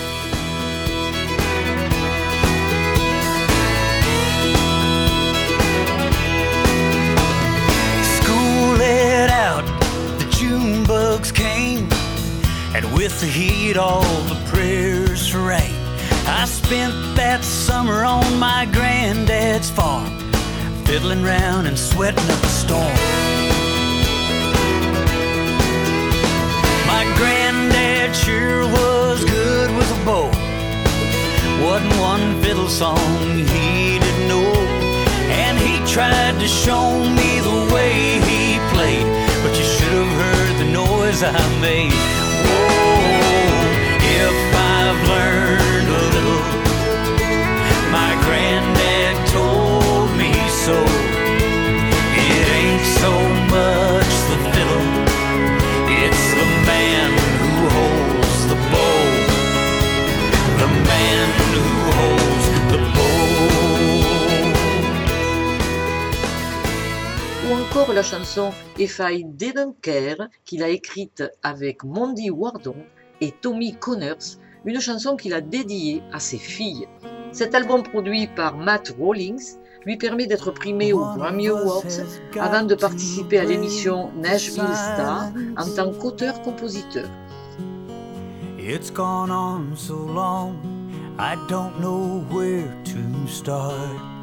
School 8.17 8.75
let 8.77 9.29
out, 9.29 9.63
the 10.19 10.27
June 10.29 10.83
bugs 10.83 11.31
came, 11.31 11.87
and 12.75 12.83
with 12.93 13.17
the 13.21 13.27
heat, 13.27 13.77
all 13.77 14.01
the 14.27 14.35
prayers 14.51 15.33
rain. 15.33 15.73
I 16.27 16.43
spent 16.43 17.15
that 17.15 17.45
summer 17.45 18.03
on 18.03 18.37
my 18.39 18.67
granddad's 18.73 19.69
farm, 19.69 20.19
fiddling 20.83 21.23
round 21.23 21.65
and 21.65 21.79
sweating 21.79 22.29
up 22.29 22.43
a 22.43 22.47
storm. 22.49 22.94
Sure 28.15 28.61
was 28.61 29.25
good 29.25 29.69
with 29.75 29.91
a 29.91 30.05
bow. 30.05 30.29
Wasn't 31.65 31.99
one 31.99 32.41
fiddle 32.41 32.69
song 32.69 32.97
he 33.53 33.99
didn't 33.99 34.27
know. 34.27 34.53
And 35.43 35.57
he 35.57 35.75
tried 35.91 36.39
to 36.39 36.47
show 36.47 36.99
me 37.19 37.39
the 37.41 37.73
way 37.73 37.93
he 38.29 38.59
played. 38.73 39.07
But 39.43 39.57
you 39.59 39.65
should 39.65 39.95
have 40.01 40.13
heard 40.21 40.53
the 40.61 40.71
noise 40.71 41.23
I 41.23 41.61
made. 41.61 42.24
Chanson 68.15 68.51
If 68.79 68.99
I 68.99 69.25
Didn't 69.25 69.75
Care 69.81 70.29
qu'il 70.45 70.63
a 70.63 70.69
écrite 70.69 71.23
avec 71.43 71.83
Mondy 71.83 72.29
Wardon 72.29 72.75
et 73.19 73.31
Tommy 73.31 73.75
Connors, 73.75 74.37
une 74.63 74.79
chanson 74.79 75.17
qu'il 75.17 75.33
a 75.33 75.41
dédiée 75.41 76.01
à 76.13 76.19
ses 76.19 76.37
filles. 76.37 76.87
Cet 77.33 77.53
album 77.55 77.83
produit 77.83 78.27
par 78.27 78.55
Matt 78.55 78.95
Rawlings 78.99 79.57
lui 79.85 79.97
permet 79.97 80.27
d'être 80.27 80.51
primé 80.51 80.93
aux 80.93 81.05
Grammy 81.17 81.49
Awards 81.49 81.83
avant 82.39 82.63
de 82.63 82.75
participer 82.75 83.37
à 83.39 83.43
l'émission 83.43 84.11
Nashville 84.15 84.63
Star 84.63 85.31
en 85.57 85.75
tant 85.75 85.91
qu'auteur-compositeur. 85.91 87.09
It's 88.57 88.91
gone 88.91 89.29
on 89.29 89.75
so 89.75 89.93
long, 89.93 90.55
I 91.19 91.35
don't 91.49 91.77
know 91.79 92.23
where 92.31 92.65
to 92.85 93.27
start. 93.27 94.14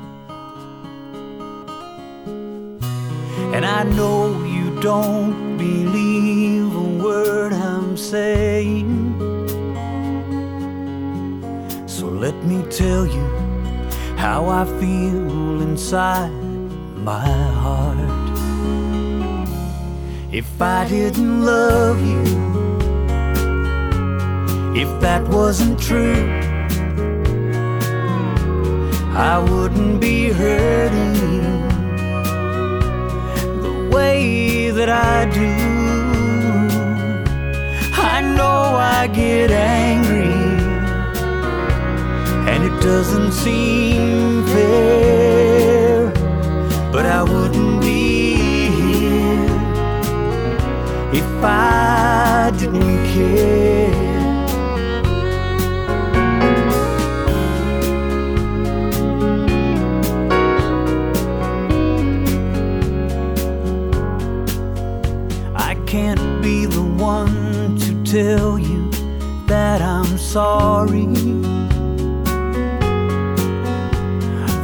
And 3.55 3.65
I 3.65 3.83
know 3.83 4.45
you 4.45 4.81
don't 4.81 5.59
believe 5.59 6.75
a 6.75 7.05
word 7.05 7.53
I'm 7.53 7.97
saying. 7.97 8.89
So 11.87 12.07
let 12.07 12.35
me 12.45 12.63
tell 12.71 13.07
you 13.07 13.27
how 14.17 14.47
I 14.47 14.65
feel 14.81 15.61
inside 15.63 16.31
my 17.11 17.29
heart. 17.63 17.99
If 20.33 20.63
I 20.63 20.89
didn't 20.89 21.45
love 21.45 22.01
you, 22.01 22.25
if 24.75 24.89
that 25.01 25.23
wasn't 25.29 25.79
true, 25.79 26.27
I 29.15 29.39
wouldn't 29.39 30.01
be 30.01 30.31
hurting 30.31 31.13
the 31.13 31.42
way 33.93 34.71
that 34.71 34.89
I 34.89 35.27
do. 35.41 35.53
I 37.95 38.21
know 38.37 38.77
I 38.99 39.07
get 39.09 39.51
angry, 39.51 40.35
and 42.51 42.65
it 42.65 42.77
doesn't 42.83 43.33
seem 43.33 44.47
fair, 44.47 46.11
but 46.91 47.05
I 47.07 47.23
wouldn't 47.23 47.81
be 47.81 48.71
here 48.81 49.51
if 51.21 51.31
I 51.45 52.53
didn't 52.59 53.01
care. 53.13 54.02
One 67.03 67.77
to 67.77 68.01
tell 68.05 68.57
you 68.57 68.89
that 69.49 69.83
I'm 69.83 70.17
sorry 70.17 71.13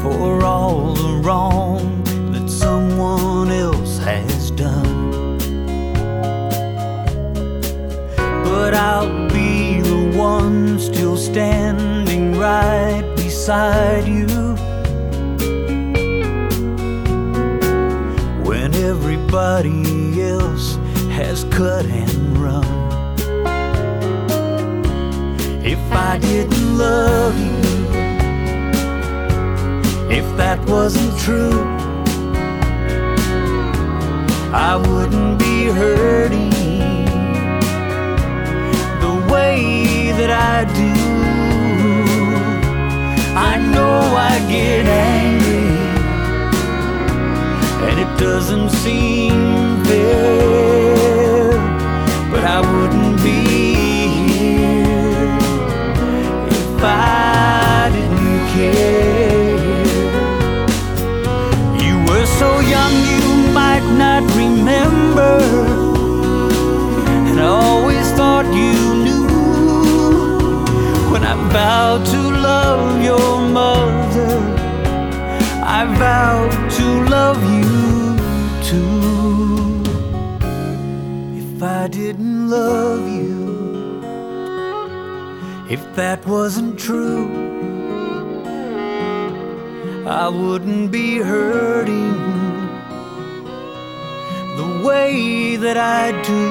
for 0.00 0.44
all 0.44 0.94
the 0.94 1.20
wrong 1.24 2.04
that 2.30 2.48
someone 2.48 3.50
else 3.50 3.98
has 3.98 4.52
done. 4.52 5.36
But 8.44 8.72
I'll 8.74 9.28
be 9.30 9.80
the 9.80 10.16
one 10.16 10.78
still 10.78 11.16
standing 11.16 12.38
right 12.38 13.02
beside 13.16 14.06
you 14.06 14.28
when 18.48 18.72
everybody 18.76 20.22
else 20.22 20.76
has 21.18 21.42
cut 21.50 21.84
and 21.86 22.17
run. 22.38 22.64
If 25.64 25.82
I 25.92 26.18
didn't 26.18 26.78
love 26.78 27.36
you, 27.38 27.58
if 30.18 30.26
that 30.36 30.58
wasn't 30.66 31.18
true, 31.18 31.62
I 34.52 34.76
wouldn't 34.76 35.38
be 35.38 35.66
hurting 35.66 36.50
the 39.04 39.14
way 39.32 40.12
that 40.18 40.30
I 40.30 40.64
do. 40.80 40.92
I 43.50 43.54
know 43.74 43.98
I 44.30 44.34
get 44.48 44.86
angry, 44.86 45.68
and 47.88 47.96
it 48.00 48.12
doesn't 48.18 48.70
seem 48.70 49.84
fair 49.84 50.87
but 52.38 52.46
I 52.46 52.60
wouldn't 52.60 53.16
be 53.24 53.40
here 54.14 55.38
if 56.56 56.84
I 56.84 57.90
didn't 57.96 58.40
care. 58.54 59.86
You 61.84 61.94
were 62.06 62.26
so 62.40 62.50
young, 62.60 62.94
you 63.12 63.24
might 63.60 63.86
not 64.04 64.22
remember, 64.42 65.34
and 67.28 67.40
I 67.40 67.48
always 67.48 68.06
thought 68.12 68.46
you 68.62 68.74
knew 69.04 69.26
when 71.10 71.24
I 71.24 71.34
vowed 71.54 72.06
to 72.14 72.20
love 72.50 73.02
your 73.02 73.40
mother. 73.58 74.34
I 75.78 75.80
vowed 76.02 76.52
to 76.78 76.86
love 77.16 77.40
you 77.58 77.72
too. 78.68 79.82
If 81.42 81.62
I 81.64 81.88
didn't 81.88 82.27
love 82.48 83.06
you, 83.06 84.00
if 85.68 85.82
that 85.94 86.24
wasn't 86.26 86.78
true, 86.78 87.28
I 90.06 90.28
wouldn't 90.28 90.90
be 90.90 91.18
hurting 91.18 92.16
the 94.56 94.82
way 94.86 95.56
that 95.56 95.76
I 95.76 96.12
do. 96.22 96.42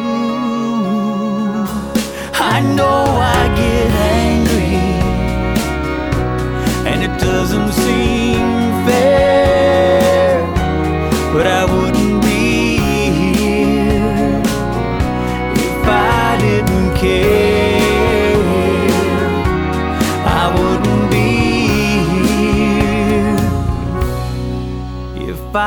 I 2.40 2.62
know 2.62 3.06
I 3.40 3.48
get 3.56 3.90
angry 4.22 4.78
and 6.90 7.04
it 7.04 7.20
doesn't 7.20 7.72
seem 7.74 8.46
fair, 8.86 10.46
but 11.34 11.48
I 11.48 11.66
wouldn't 11.66 12.27
Les 25.58 25.64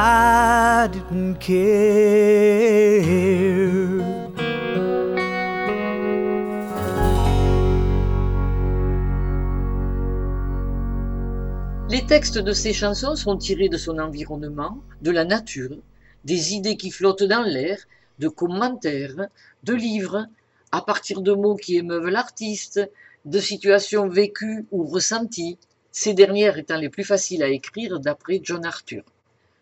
textes 12.06 12.38
de 12.38 12.52
ces 12.52 12.72
chansons 12.72 13.16
sont 13.16 13.36
tirés 13.36 13.68
de 13.68 13.76
son 13.76 13.98
environnement, 13.98 14.78
de 15.02 15.10
la 15.10 15.24
nature, 15.24 15.76
des 16.24 16.54
idées 16.54 16.76
qui 16.76 16.92
flottent 16.92 17.24
dans 17.24 17.42
l'air, 17.42 17.78
de 18.20 18.28
commentaires, 18.28 19.26
de 19.64 19.74
livres, 19.74 20.28
à 20.70 20.82
partir 20.82 21.20
de 21.20 21.32
mots 21.32 21.56
qui 21.56 21.78
émeuvent 21.78 22.06
l'artiste, 22.06 22.80
de 23.24 23.40
situations 23.40 24.06
vécues 24.08 24.66
ou 24.70 24.84
ressenties, 24.84 25.58
ces 25.90 26.14
dernières 26.14 26.58
étant 26.58 26.78
les 26.78 26.90
plus 26.90 27.02
faciles 27.02 27.42
à 27.42 27.48
écrire 27.48 27.98
d'après 27.98 28.40
John 28.40 28.64
Arthur. 28.64 29.02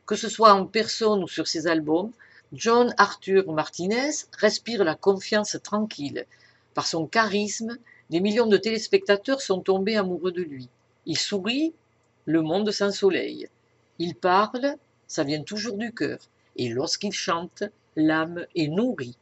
Que 0.08 0.16
ce 0.16 0.30
soit 0.30 0.54
en 0.54 0.64
personne 0.64 1.22
ou 1.22 1.28
sur 1.28 1.46
ses 1.46 1.66
albums, 1.66 2.12
John 2.54 2.94
Arthur 2.96 3.52
Martinez 3.52 4.12
respire 4.38 4.82
la 4.82 4.94
confiance 4.94 5.58
tranquille. 5.62 6.24
Par 6.72 6.86
son 6.86 7.06
charisme, 7.06 7.76
des 8.08 8.20
millions 8.20 8.46
de 8.46 8.56
téléspectateurs 8.56 9.42
sont 9.42 9.60
tombés 9.60 9.96
amoureux 9.98 10.32
de 10.32 10.40
lui. 10.40 10.70
Il 11.04 11.18
sourit, 11.18 11.74
le 12.24 12.40
monde 12.40 12.70
sans 12.70 12.90
soleil. 12.90 13.50
Il 13.98 14.14
parle, 14.14 14.76
ça 15.06 15.24
vient 15.24 15.42
toujours 15.42 15.76
du 15.76 15.92
cœur. 15.92 16.20
Et 16.56 16.70
lorsqu'il 16.70 17.12
chante, 17.12 17.64
l'âme 17.94 18.46
est 18.54 18.68
nourrie. 18.68 19.18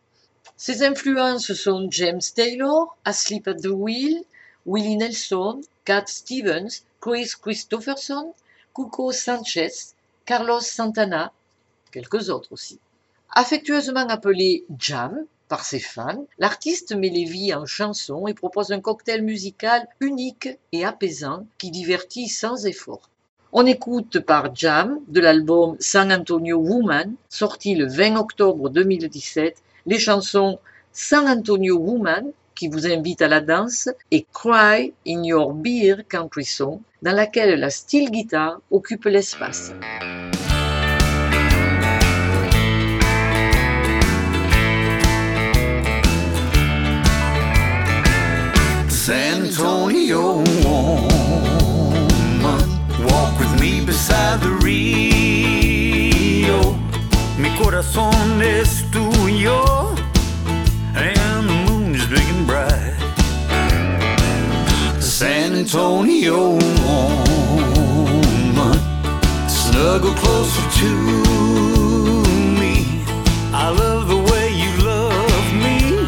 Ses 0.56 0.84
influences 0.84 1.52
sont 1.54 1.88
James 1.90 2.22
Taylor, 2.36 2.96
Asleep 3.04 3.48
at 3.48 3.54
the 3.54 3.72
Wheel, 3.72 4.22
Willie 4.66 4.98
Nelson, 4.98 5.62
Cat 5.84 6.04
Stevens, 6.06 6.84
Chris 7.00 7.32
Christopherson, 7.42 8.34
Cuco 8.72 9.10
Sanchez, 9.10 9.95
Carlos 10.26 10.60
Santana, 10.60 11.32
quelques 11.92 12.30
autres 12.30 12.50
aussi. 12.50 12.80
Affectueusement 13.30 14.08
appelé 14.08 14.64
Jam 14.76 15.24
par 15.46 15.64
ses 15.64 15.78
fans, 15.78 16.26
l'artiste 16.38 16.96
met 16.96 17.10
les 17.10 17.22
vies 17.22 17.54
en 17.54 17.64
chansons 17.64 18.26
et 18.26 18.34
propose 18.34 18.72
un 18.72 18.80
cocktail 18.80 19.22
musical 19.22 19.86
unique 20.00 20.48
et 20.72 20.84
apaisant 20.84 21.46
qui 21.58 21.70
divertit 21.70 22.26
sans 22.26 22.66
effort. 22.66 23.08
On 23.52 23.66
écoute 23.66 24.18
par 24.18 24.52
Jam 24.52 24.98
de 25.06 25.20
l'album 25.20 25.76
San 25.78 26.10
Antonio 26.10 26.58
Woman, 26.58 27.14
sorti 27.28 27.76
le 27.76 27.86
20 27.86 28.16
octobre 28.16 28.68
2017, 28.68 29.62
les 29.86 30.00
chansons 30.00 30.58
San 30.92 31.28
Antonio 31.28 31.76
Woman, 31.76 32.32
qui 32.56 32.66
vous 32.66 32.88
invite 32.88 33.22
à 33.22 33.28
la 33.28 33.40
danse, 33.40 33.88
et 34.10 34.26
Cry 34.32 34.92
in 35.06 35.22
Your 35.22 35.54
Beer 35.54 35.98
Country 36.08 36.44
Song, 36.44 36.80
dans 37.06 37.12
laquelle 37.12 37.60
la 37.60 37.70
steel 37.70 38.10
guitar 38.10 38.58
occupe 38.68 39.04
l'espace. 39.04 39.72
San 48.88 49.42
Antonio 49.44 50.42
woman, 50.64 50.98
walk 53.04 53.38
with 53.38 53.60
me 53.60 53.80
beside 53.86 54.40
the 54.40 54.50
rio. 54.64 56.58
Mi 57.38 57.50
corazón 57.56 58.42
es 58.42 58.84
tuyo, 58.90 59.85
San 65.18 65.54
Antonio 65.54 66.58
woman, 66.84 68.78
snuggle 69.48 70.12
closer 70.12 70.70
to 70.80 70.90
me. 72.60 72.74
I 73.50 73.70
love 73.70 74.08
the 74.08 74.18
way 74.30 74.52
you 74.52 74.76
love 74.84 75.54
me. 75.64 76.06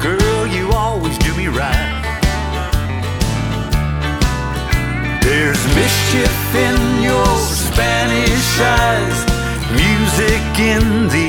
Girl, 0.00 0.46
you 0.46 0.70
always 0.70 1.18
do 1.18 1.34
me 1.34 1.48
right. 1.48 2.04
There's 5.24 5.66
mischief 5.74 6.54
in 6.54 7.02
your 7.02 7.26
Spanish 7.40 8.60
eyes, 8.60 9.18
music 9.74 10.60
in 10.60 11.08
the 11.08 11.25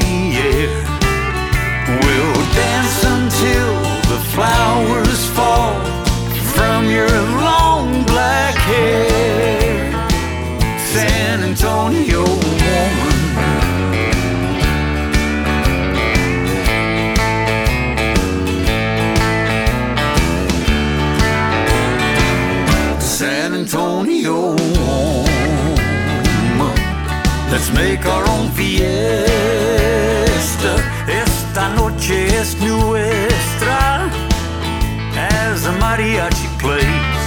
mariachi 35.88 36.48
plays. 36.62 37.24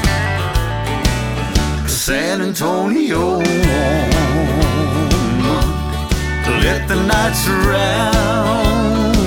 San 2.05 2.37
Antonio 2.49 3.23
woman. 3.45 4.11
Let 6.65 6.81
the 6.91 6.99
night 7.13 7.35
surround 7.45 9.20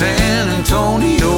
San 0.00 0.48
Antonio 0.48 1.29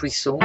Beer 0.00 0.39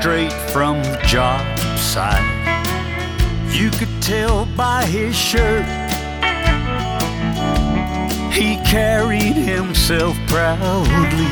straight 0.00 0.32
from 0.50 0.82
the 0.82 0.98
job 1.04 1.58
site. 1.76 2.24
You 3.52 3.68
could 3.70 4.00
tell 4.00 4.46
by 4.56 4.86
his 4.86 5.14
shirt. 5.14 5.66
He 8.32 8.56
carried 8.64 9.36
himself 9.36 10.16
proudly, 10.26 11.28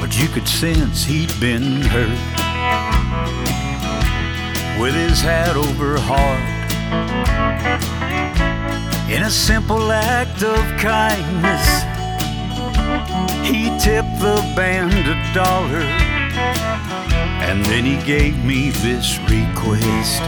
but 0.00 0.18
you 0.18 0.26
could 0.26 0.48
sense 0.48 1.04
he'd 1.04 1.32
been 1.38 1.82
hurt. 1.82 2.10
With 4.80 4.94
his 4.94 5.20
hat 5.20 5.54
over 5.54 5.96
heart, 6.00 6.42
in 9.08 9.22
a 9.22 9.30
simple 9.30 9.92
act 9.92 10.42
of 10.42 10.58
kindness, 10.80 11.66
he 13.46 13.66
tipped 13.78 14.18
the 14.18 14.42
band 14.56 15.06
a 15.06 15.32
dollar 15.32 16.10
and 17.40 17.64
then 17.64 17.84
he 17.84 17.96
gave 18.04 18.44
me 18.44 18.70
this 18.70 19.18
request. 19.20 20.22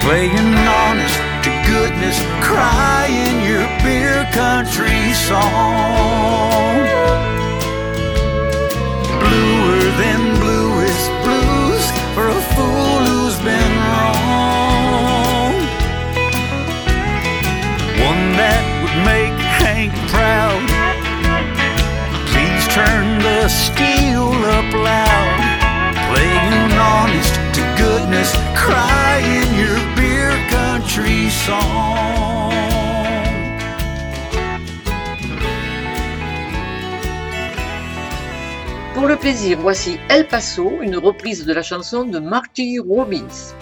Playing 0.00 0.54
honest 0.80 1.18
to 1.44 1.50
goodness, 1.66 2.18
crying 2.40 3.36
your 3.44 3.66
beer 3.82 4.24
country 4.32 5.12
song. 5.12 6.78
Bluer 9.20 9.82
than 10.00 10.20
bluest 10.40 11.10
blues 11.24 11.84
for 12.14 12.28
a 12.28 12.40
fool 12.54 12.98
who's 13.08 13.38
been 13.40 13.72
wrong. 13.90 15.52
One 18.08 18.22
that 18.40 18.62
would 18.82 18.96
make 19.04 19.36
Hank 19.60 19.92
proud. 20.08 20.49
Turn 22.72 23.18
the 23.18 23.48
steel 23.48 24.30
up 24.56 24.72
loud. 24.72 25.40
Playing 26.14 26.72
honest 26.78 27.34
to 27.54 27.62
goodness, 27.76 28.30
crying 28.54 29.50
your 29.58 29.78
beer 29.96 30.30
country 30.48 31.30
song. 31.30 32.52
Pour 38.94 39.08
le 39.08 39.16
plaisir, 39.16 39.58
voici 39.58 39.98
El 40.08 40.26
Paso, 40.26 40.80
une 40.80 40.96
reprise 40.96 41.44
de 41.44 41.52
la 41.52 41.62
chanson 41.62 42.04
de 42.04 42.20
Marty 42.20 42.78
Robbins. 42.78 43.54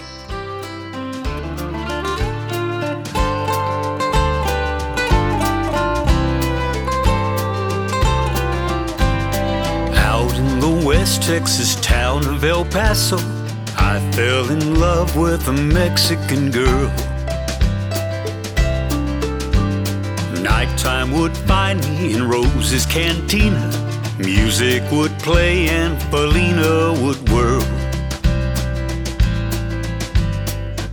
Texas 11.29 11.77
town 11.83 12.27
of 12.27 12.43
El 12.43 12.65
Paso, 12.65 13.19
I 13.77 14.01
fell 14.15 14.51
in 14.51 14.81
love 14.81 15.15
with 15.15 15.47
a 15.49 15.53
Mexican 15.53 16.51
girl. 16.51 16.89
Nighttime 20.43 21.13
would 21.13 21.37
find 21.37 21.87
me 21.91 22.15
in 22.15 22.27
Rose's 22.27 22.87
cantina. 22.87 23.71
Music 24.19 24.83
would 24.91 25.13
play 25.19 25.69
and 25.69 26.03
Felina 26.05 26.95
would 27.03 27.29
whirl. 27.29 27.61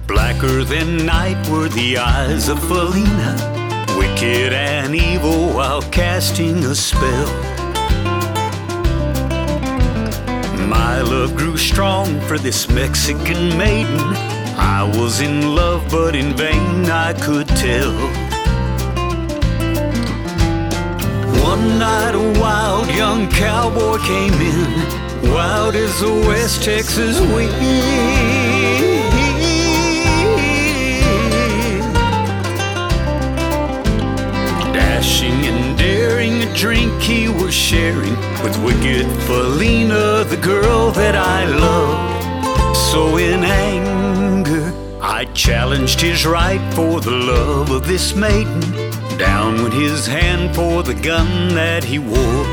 Blacker 0.05 0.65
than 0.65 1.05
night 1.05 1.47
were 1.47 1.69
the 1.69 1.97
eyes 1.97 2.49
of 2.49 2.59
Felina, 2.67 3.37
wicked 3.97 4.51
and 4.51 4.93
evil 4.93 5.47
while 5.53 5.81
casting 5.81 6.57
a 6.65 6.75
spell. 6.75 7.44
My 10.67 11.01
love 11.01 11.35
grew 11.35 11.57
strong 11.57 12.19
for 12.21 12.37
this 12.39 12.67
Mexican 12.69 13.55
maiden. 13.57 13.99
I 14.57 14.83
was 14.97 15.21
in 15.21 15.55
love, 15.55 15.89
but 15.91 16.15
in 16.15 16.35
vain 16.35 16.89
I 16.89 17.13
could 17.13 17.47
tell. 17.49 17.93
One 21.43 21.77
night 21.77 22.15
a 22.15 22.39
wild 22.39 22.89
young 22.89 23.29
cowboy 23.29 23.97
came 23.99 24.33
in, 24.33 25.31
wild 25.31 25.75
as 25.75 25.99
the 25.99 26.11
West 26.27 26.63
Texas 26.63 27.19
wind. 27.19 28.94
Drink 36.55 37.01
he 37.01 37.27
was 37.27 37.53
sharing 37.53 38.15
with 38.41 38.57
wicked 38.63 39.05
Felina, 39.23 40.23
the 40.23 40.39
girl 40.41 40.89
that 40.91 41.13
I 41.13 41.43
loved. 41.45 42.77
So 42.77 43.17
in 43.17 43.43
anger, 43.43 44.73
I 45.01 45.25
challenged 45.33 45.99
his 45.99 46.25
right 46.25 46.61
for 46.73 47.01
the 47.01 47.11
love 47.11 47.71
of 47.71 47.85
this 47.85 48.15
maiden. 48.15 48.61
Down 49.17 49.63
went 49.63 49.73
his 49.73 50.07
hand 50.07 50.55
for 50.55 50.81
the 50.81 50.93
gun 50.93 51.53
that 51.55 51.83
he 51.83 51.99
wore. 51.99 52.45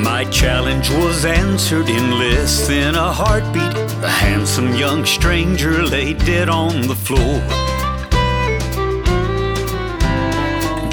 My 0.00 0.24
challenge 0.30 0.90
was 0.90 1.24
answered 1.24 1.88
in 1.88 2.18
less 2.20 2.68
than 2.68 2.94
a 2.94 3.12
heartbeat. 3.12 3.74
The 4.00 4.08
handsome 4.08 4.74
young 4.74 5.04
stranger 5.04 5.82
lay 5.82 6.14
dead 6.14 6.48
on 6.48 6.82
the 6.82 6.94
floor. 6.94 7.63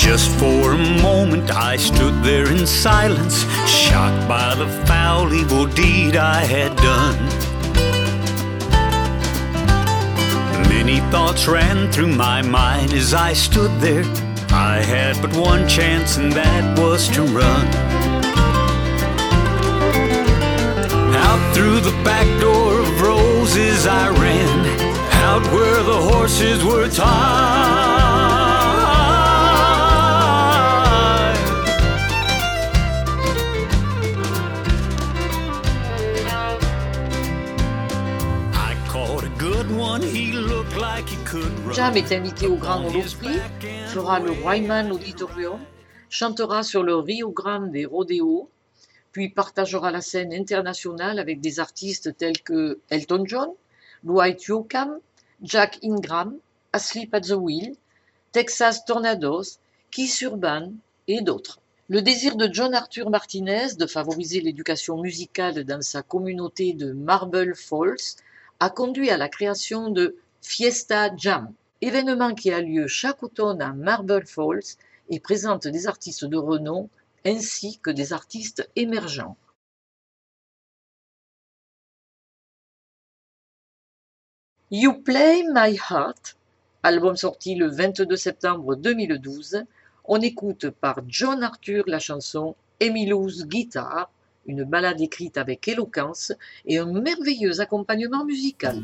Just 0.02 0.32
for 0.40 0.72
a 0.72 1.02
moment 1.04 1.52
I 1.52 1.78
stood 1.78 2.24
there 2.24 2.52
in 2.52 2.66
silence, 2.66 3.44
shocked 3.70 4.28
by 4.28 4.56
the 4.56 4.68
foul, 4.88 5.32
evil 5.32 5.68
deed 5.68 6.16
I 6.16 6.44
had 6.44 6.76
done. 6.78 7.20
Many 10.68 11.02
thoughts 11.12 11.48
ran 11.48 11.92
through 11.92 12.16
my 12.16 12.42
mind 12.42 12.94
as 12.94 13.14
I 13.14 13.34
stood 13.34 13.80
there. 13.80 14.04
I 14.50 14.82
had 14.82 15.22
but 15.22 15.36
one 15.38 15.68
chance, 15.70 16.18
and 16.18 16.34
that 16.34 16.80
was 16.80 17.08
to 17.10 17.22
run. 17.22 17.68
Out 21.14 21.54
through 21.54 21.80
the 21.80 21.96
back 22.04 22.28
door 22.42 22.80
of 22.80 23.02
roses 23.02 23.86
I 23.86 24.10
ran, 24.10 24.66
out 25.14 25.44
where 25.54 25.84
the 25.84 26.02
horses 26.12 26.66
were 26.66 26.90
tied. 26.90 28.01
Jam 41.74 41.96
est 41.96 42.12
invité 42.12 42.48
au 42.48 42.56
Grand 42.56 42.84
Prix, 42.84 43.40
fera 43.88 44.20
le 44.20 44.32
Wyman 44.32 44.92
Auditorium, 44.92 45.60
chantera 46.10 46.64
sur 46.64 46.84
le 46.84 46.96
Rio 46.96 47.32
Grande 47.32 47.72
des 47.72 47.86
Rodeo, 47.86 48.50
puis 49.14 49.30
partagera 49.30 49.90
la 49.90 50.02
scène 50.02 50.34
internationale 50.34 51.18
avec 51.18 51.40
des 51.40 51.62
artistes 51.62 52.18
tels 52.18 52.42
que 52.42 52.80
Elton 52.90 53.24
John, 53.26 53.50
Dwight 54.04 54.44
Yoakam, 54.44 55.00
Jack 55.44 55.80
Ingram, 55.82 56.36
Asleep 56.74 57.14
at 57.14 57.22
the 57.22 57.36
Wheel, 57.38 57.76
Texas 58.34 58.84
Tornadoes, 58.84 59.58
Kiss 59.92 60.20
Urban 60.22 60.74
et 61.08 61.22
d'autres. 61.22 61.60
Le 61.88 62.02
désir 62.02 62.36
de 62.36 62.50
John 62.52 62.74
Arthur 62.74 63.10
Martinez 63.10 63.76
de 63.80 63.86
favoriser 63.86 64.42
l'éducation 64.42 65.02
musicale 65.02 65.64
dans 65.64 65.82
sa 65.82 66.02
communauté 66.02 66.74
de 66.74 66.92
Marble 66.92 67.56
Falls 67.56 68.18
a 68.60 68.70
conduit 68.70 69.10
à 69.10 69.16
la 69.16 69.30
création 69.30 69.90
de 69.90 70.18
Fiesta 70.42 71.16
Jam, 71.16 71.54
événement 71.82 72.36
qui 72.36 72.52
a 72.52 72.62
lieu 72.62 72.88
chaque 72.88 73.24
automne 73.24 73.62
à 73.62 73.74
Marble 73.74 74.26
Falls 74.26 74.78
et 75.10 75.20
présente 75.20 75.68
des 75.68 75.88
artistes 75.88 76.26
de 76.26 76.38
renom 76.38 76.90
ainsi 77.26 77.80
que 77.80 77.92
des 77.92 78.14
artistes 78.14 78.70
émergents. 78.76 79.38
You 84.72 84.94
Play 84.94 85.44
My 85.54 85.76
Heart, 85.76 86.38
album 86.84 87.18
sorti 87.18 87.56
le 87.56 87.68
22 87.68 88.16
septembre 88.16 88.76
2012, 88.76 89.66
on 90.06 90.22
écoute 90.22 90.70
par 90.70 91.02
John 91.08 91.44
Arthur 91.44 91.84
la 91.88 92.00
chanson 92.00 92.56
Emilou's 92.80 93.46
Guitar, 93.46 94.10
une 94.46 94.64
ballade 94.64 95.02
écrite 95.02 95.38
avec 95.38 95.68
éloquence 95.68 96.32
et 96.66 96.78
un 96.80 96.86
merveilleux 96.86 97.60
accompagnement 97.60 98.26
musical. 98.26 98.82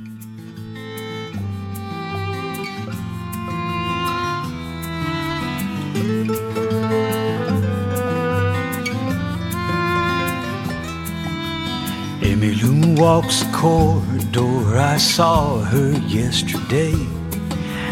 Emmylou 12.22 12.98
walks 12.98 13.44
the 13.44 13.52
corridor. 13.52 14.78
I 14.78 14.96
saw 14.96 15.60
her 15.60 15.92
yesterday 16.08 16.96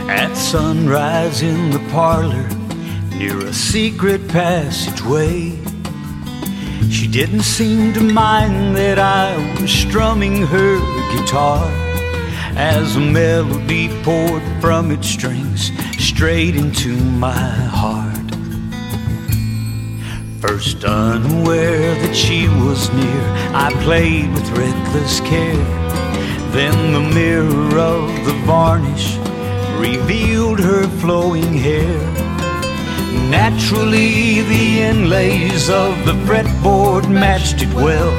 at 0.07 0.34
sunrise 0.38 1.41
in 1.41 1.72
the 1.72 1.80
parlor 1.91 2.47
near 3.18 3.38
a 3.39 3.53
secret 3.53 4.26
passageway. 4.30 5.59
She 6.89 7.07
didn't 7.07 7.43
seem 7.43 7.91
to 7.95 8.01
mind 8.01 8.78
that 8.78 8.97
I 8.97 9.36
was 9.59 9.72
strumming 9.72 10.45
her 10.47 10.78
guitar 11.18 11.70
as 12.55 12.95
a 12.95 12.99
melody 12.99 13.89
poured 14.01 14.41
from 14.61 14.89
its 14.89 15.07
strings 15.09 15.71
straight 15.99 16.55
into 16.55 16.95
my 16.95 17.33
heart. 17.33 18.15
First 20.39 20.85
unaware 20.85 21.95
that 21.95 22.15
she 22.15 22.47
was 22.47 22.91
near, 22.93 23.21
I 23.53 23.71
played 23.83 24.31
with 24.31 24.49
reckless 24.51 25.19
care. 25.21 25.65
Then 26.51 26.93
the 26.93 27.01
mirror 27.13 27.77
of 27.77 28.25
the 28.25 28.33
varnish 28.45 29.17
revealed 29.77 30.59
her 30.59 30.87
flowing 30.99 31.53
hair. 31.53 31.99
Naturally, 33.29 34.41
the 34.43 34.81
inlays 34.81 35.69
of 35.69 36.05
the 36.05 36.13
fretboard 36.25 37.09
matched 37.09 37.61
it 37.61 37.73
well. 37.73 38.11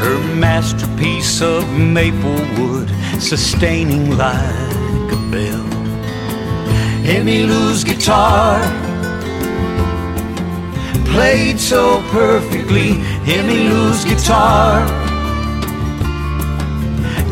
Her 0.00 0.34
masterpiece 0.34 1.42
of 1.42 1.68
maple 1.78 2.40
wood 2.58 2.90
sustaining 3.20 4.16
like 4.16 5.12
a 5.12 5.20
bell. 5.30 5.64
Emmylou's 7.04 7.84
guitar 7.84 8.60
played 11.06 11.60
so 11.60 12.02
perfectly. 12.10 12.92
Emmylou's 13.26 14.04
guitar 14.04 14.84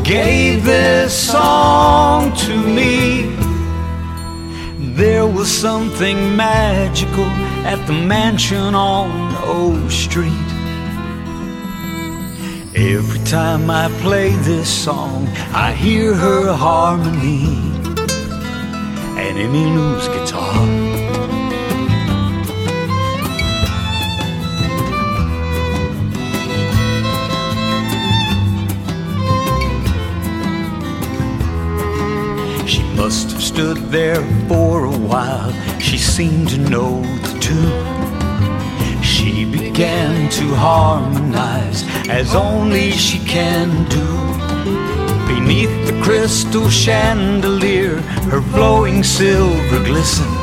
gave 0.05 0.64
this 0.64 1.12
song 1.30 2.35
to 2.37 2.57
me. 2.57 3.35
There 4.95 5.26
was 5.26 5.51
something 5.51 6.37
magical 6.37 7.30
at 7.64 7.87
the 7.87 7.95
mansion 7.95 8.74
on 8.74 9.35
O 9.39 9.89
Street. 9.89 10.51
Every 12.75 13.18
time 13.27 13.70
I 13.70 13.91
play 14.01 14.31
this 14.31 14.66
song, 14.66 15.29
I 15.53 15.73
hear 15.73 16.14
her 16.14 16.55
harmony 16.55 17.45
and 19.20 19.37
Emmylou's 19.37 20.09
guitar. 20.09 20.57
She 32.66 32.83
must 32.95 33.33
have 33.33 33.43
stood 33.43 33.77
there 33.91 34.23
for 34.49 34.87
a 34.87 34.97
while. 34.97 35.53
She 35.79 35.99
seemed 35.99 36.49
to 36.49 36.57
know 36.57 37.03
the 37.03 37.39
tune. 37.39 39.03
She 39.03 39.45
began 39.45 40.31
to 40.31 40.55
harmonize 40.55 41.85
as 42.12 42.34
only 42.34 42.90
she 42.90 43.18
can 43.20 43.68
do. 43.88 44.08
Beneath 45.26 45.74
the 45.86 45.98
crystal 46.04 46.68
chandelier, 46.68 48.00
her 48.30 48.42
flowing 48.52 49.02
silver 49.02 49.82
glistened 49.82 50.36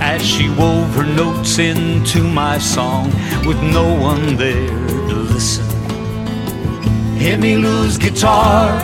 as 0.00 0.22
she 0.22 0.48
wove 0.48 0.88
her 0.94 1.04
notes 1.04 1.58
into 1.58 2.22
my 2.24 2.56
song 2.56 3.06
with 3.46 3.60
no 3.62 3.86
one 4.00 4.36
there 4.36 4.86
to 5.10 5.16
listen. 5.32 5.66
Emmylou's 7.18 7.98
guitar 7.98 8.80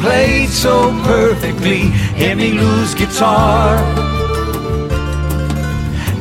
played 0.00 0.48
so 0.48 0.90
perfectly. 1.04 1.82
Emmylou's 2.28 2.94
guitar 2.96 3.78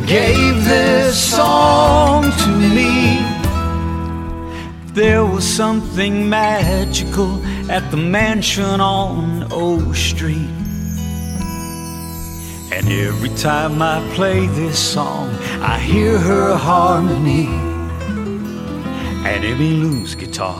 gave 0.05 0.55
this 0.63 1.17
song 1.35 2.23
to 2.43 2.49
me. 2.75 3.36
There 4.97 5.23
was 5.23 5.47
something 5.47 6.27
magical 6.27 7.39
at 7.69 7.91
the 7.91 7.97
mansion 7.97 8.81
on 8.81 9.47
O 9.51 9.93
Street. 9.93 10.49
And 12.73 12.89
every 12.89 13.29
time 13.29 13.79
I 13.79 14.01
play 14.15 14.47
this 14.47 14.79
song, 14.79 15.29
I 15.61 15.77
hear 15.77 16.17
her 16.17 16.55
harmony 16.55 17.45
and 19.23 19.43
Emmylou's 19.43 20.15
guitar. 20.15 20.57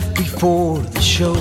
Left 0.00 0.16
before 0.16 0.78
the 0.78 1.00
show. 1.00 1.34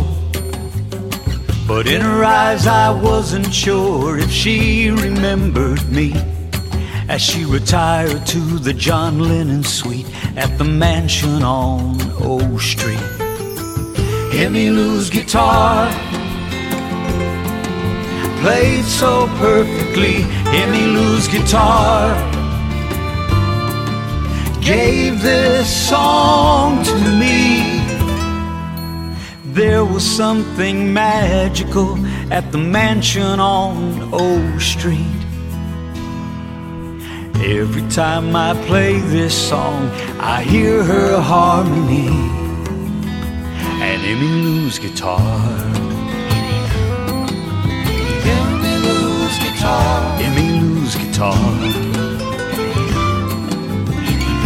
But 1.68 1.86
in 1.86 2.02
her 2.02 2.24
eyes, 2.24 2.66
I 2.66 2.90
wasn't 2.90 3.54
sure 3.54 4.18
if 4.18 4.32
she 4.32 4.90
remembered 4.90 5.84
me 5.92 6.14
as 7.08 7.22
she 7.22 7.46
retired 7.46 8.26
to 8.34 8.40
the 8.68 8.74
John 8.74 9.20
Lennon 9.20 9.64
suite 9.64 10.10
at 10.36 10.58
the 10.58 10.64
mansion 10.64 11.44
on 11.44 11.98
O 12.32 12.58
Street. 12.58 13.06
Emmylou's 14.44 15.12
guitar 15.12 15.92
played 18.42 18.86
so 18.86 19.28
perfectly. 19.38 20.16
Emmylou's 20.62 21.28
guitar 21.28 22.02
gave 24.62 25.22
this 25.22 25.68
song 25.90 26.84
to 26.86 26.96
me. 27.22 27.47
There 29.58 29.84
was 29.84 30.06
something 30.06 30.94
magical 30.94 31.98
at 32.32 32.52
the 32.52 32.60
mansion 32.60 33.40
on 33.40 34.08
O 34.14 34.60
Street. 34.60 35.20
Every 37.44 37.82
time 37.90 38.36
I 38.36 38.54
play 38.68 39.00
this 39.00 39.34
song, 39.34 39.90
I 40.20 40.44
hear 40.44 40.84
her 40.84 41.20
harmony 41.20 42.10
and 43.82 44.00
Emmylou's 44.04 44.78
guitar. 44.78 45.20
Emmylou's 48.36 49.40
guitar. 49.40 50.22
Emmylou's 50.22 50.96
guitar. 50.96 51.34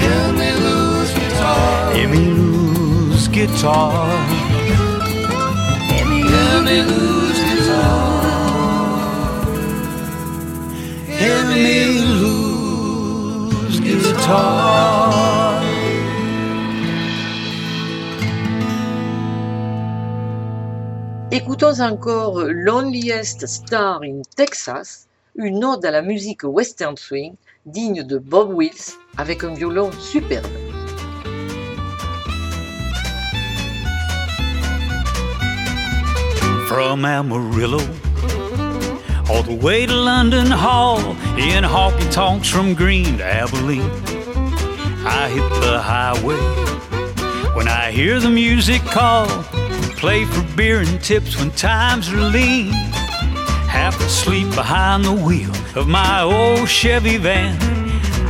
Emmylou's 0.07 1.13
guitar. 1.13 1.93
me 2.07 2.23
Lou's 2.29 3.27
guitar. 3.27 4.40
Écoutons 21.31 21.79
encore 21.79 22.43
Loneliest 22.43 23.47
Star 23.47 24.01
in 24.03 24.21
Texas, 24.35 25.07
une 25.35 25.63
ode 25.63 25.85
à 25.85 25.91
la 25.91 26.01
musique 26.01 26.43
western 26.43 26.97
swing 26.97 27.35
digne 27.65 28.03
de 28.03 28.17
Bob 28.17 28.53
Wills 28.53 28.97
avec 29.17 29.43
un 29.43 29.53
violon 29.53 29.91
superbe. 29.93 30.60
From 36.71 37.03
Amarillo 37.03 37.81
all 39.29 39.43
the 39.43 39.59
way 39.61 39.85
to 39.85 39.93
London 39.93 40.47
Hall 40.47 40.99
in 41.37 41.65
honky 41.65 42.09
tonks 42.13 42.47
from 42.47 42.75
Green 42.75 43.17
to 43.17 43.25
Abilene. 43.25 43.91
I 45.05 45.27
hit 45.27 45.49
the 45.59 45.81
highway 45.81 46.39
when 47.57 47.67
I 47.67 47.91
hear 47.91 48.21
the 48.21 48.29
music 48.29 48.81
call. 48.83 49.27
Play 49.97 50.23
for 50.23 50.43
beer 50.55 50.79
and 50.79 51.03
tips 51.03 51.37
when 51.37 51.51
times 51.51 52.07
are 52.07 52.21
lean. 52.21 52.71
Half 53.67 53.99
asleep 53.99 54.47
behind 54.55 55.03
the 55.03 55.11
wheel 55.11 55.51
of 55.75 55.89
my 55.89 56.21
old 56.21 56.69
Chevy 56.69 57.17
van. 57.17 57.53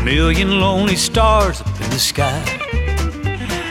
Million 0.03 0.59
lonely 0.59 0.95
stars 0.95 1.61
up 1.61 1.79
in 1.79 1.91
the 1.91 1.99
sky. 1.99 2.41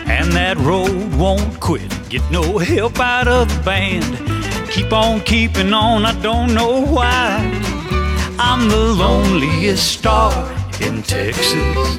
And 0.06 0.30
that 0.34 0.56
road 0.58 1.12
won't 1.14 1.58
quit. 1.58 1.90
Get 2.08 2.22
no 2.30 2.58
help 2.58 3.00
out 3.00 3.26
of 3.26 3.48
the 3.48 3.64
band. 3.64 4.29
Keep 4.70 4.92
on 4.92 5.20
keeping 5.22 5.72
on, 5.72 6.06
I 6.06 6.12
don't 6.22 6.54
know 6.54 6.80
why. 6.80 7.40
I'm 8.38 8.68
the 8.68 8.76
loneliest 8.76 9.98
star 9.98 10.32
in 10.80 11.02
Texas. 11.02 11.98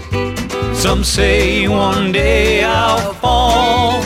Some 0.82 1.04
say 1.04 1.68
one 1.68 2.14
day 2.14 2.64
I'll 2.64 3.14
fall. 3.16 4.02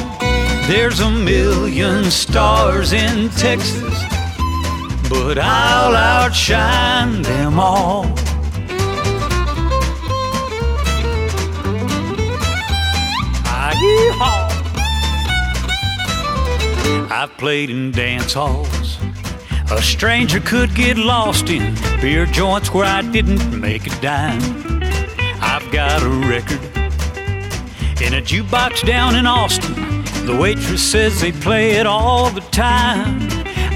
There's 0.67 0.99
a 0.99 1.11
million 1.11 2.09
stars 2.09 2.91
in 2.91 3.29
Texas, 3.29 4.03
but 5.09 5.37
I'll 5.37 5.95
outshine 5.95 7.21
them 7.21 7.59
all. 7.59 8.24
I've 17.11 17.37
played 17.37 17.69
in 17.69 17.91
dance 17.91 18.33
halls. 18.33 18.97
A 19.71 19.81
stranger 19.81 20.39
could 20.39 20.73
get 20.75 20.97
lost 20.97 21.49
in 21.49 21.75
beer 22.01 22.25
joints 22.25 22.73
where 22.73 22.85
I 22.85 23.01
didn't 23.01 23.59
make 23.59 23.87
a 23.87 24.01
dime. 24.01 24.41
I've 25.41 25.69
got 25.71 26.01
a 26.01 26.09
record 26.09 26.61
in 28.01 28.13
a 28.13 28.21
jukebox 28.21 28.85
down 28.85 29.15
in 29.15 29.25
Austin. 29.25 29.73
The 30.25 30.37
waitress 30.39 30.81
says 30.81 31.21
they 31.21 31.31
play 31.31 31.71
it 31.71 31.85
all 31.85 32.29
the 32.29 32.41
time. 32.41 33.27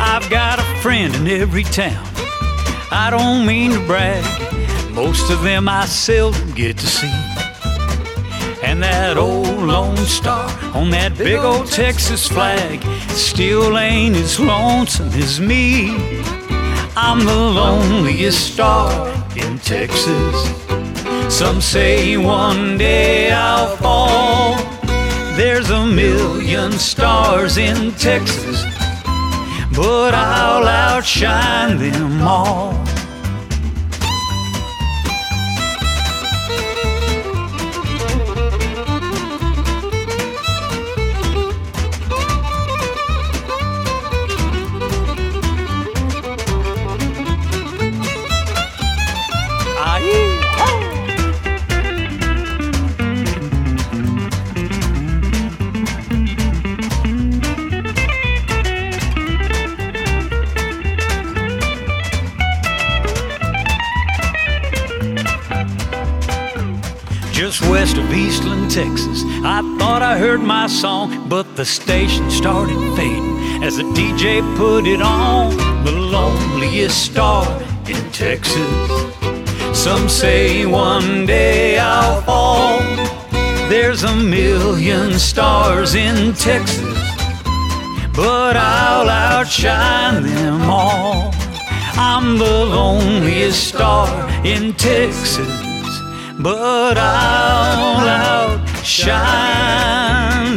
I've 0.02 0.30
got 0.30 0.60
a 0.60 0.82
friend 0.82 1.14
in 1.16 1.28
every 1.28 1.64
town. 1.64 2.06
I 2.92 3.10
don't 3.12 3.46
mean 3.46 3.72
to 3.72 3.86
brag. 3.86 4.24
Most 4.92 5.30
of 5.32 5.44
them 5.44 5.70
I 5.70 5.86
seldom 5.86 6.52
get 6.52 6.78
to 6.78 6.88
see. 6.88 7.29
And 8.70 8.84
that 8.84 9.18
old 9.18 9.64
Lone 9.64 9.98
Star 9.98 10.48
on 10.76 10.92
that 10.92 11.18
big 11.18 11.40
old 11.40 11.66
Texas 11.72 12.28
flag 12.28 12.84
still 13.10 13.80
ain't 13.80 14.16
as 14.16 14.40
lonesome 14.40 15.10
as 15.14 15.40
me. 15.40 15.90
I'm 16.96 17.26
the 17.26 17.36
loneliest 17.36 18.54
star 18.54 19.08
in 19.36 19.58
Texas. 19.58 20.36
Some 21.36 21.62
say 21.62 22.16
one 22.18 22.78
day 22.78 23.32
I'll 23.32 23.76
fall. 23.78 24.56
There's 25.36 25.72
a 25.72 25.88
million 25.88 26.72
stars 26.74 27.58
in 27.58 27.92
Texas, 27.94 28.64
but 29.76 30.14
I'll 30.14 30.68
outshine 30.68 31.80
them 31.80 32.22
all. 32.22 32.76
Texas. 68.86 69.26
I 69.44 69.60
thought 69.78 70.02
I 70.02 70.18
heard 70.18 70.40
my 70.40 70.66
song, 70.68 71.28
but 71.28 71.58
the 71.58 71.66
station 71.66 72.32
started 72.32 72.80
fading 72.96 73.62
as 73.62 73.76
the 73.76 73.84
DJ 73.84 74.40
put 74.56 74.88
it 74.88 75.02
on. 75.02 75.50
The 75.84 75.92
loneliest 75.92 77.04
star 77.04 77.44
in 77.90 78.02
Texas. 78.14 78.72
Some 79.78 80.08
say 80.08 80.66
one 80.66 81.26
day 81.26 81.78
I'll 81.78 82.22
fall. 82.22 82.80
There's 83.68 84.04
a 84.04 84.16
million 84.16 85.20
stars 85.20 85.96
in 85.96 86.34
Texas, 86.34 86.98
but 88.16 88.56
I'll 88.56 89.10
outshine 89.10 90.24
them 90.24 90.62
all. 90.62 91.34
I'm 91.98 92.38
the 92.38 92.66
loneliest 92.78 93.62
star 93.68 94.08
in 94.46 94.72
Texas 94.76 95.70
but 96.40 96.98
I'll 96.98 98.59
all. 98.90 100.50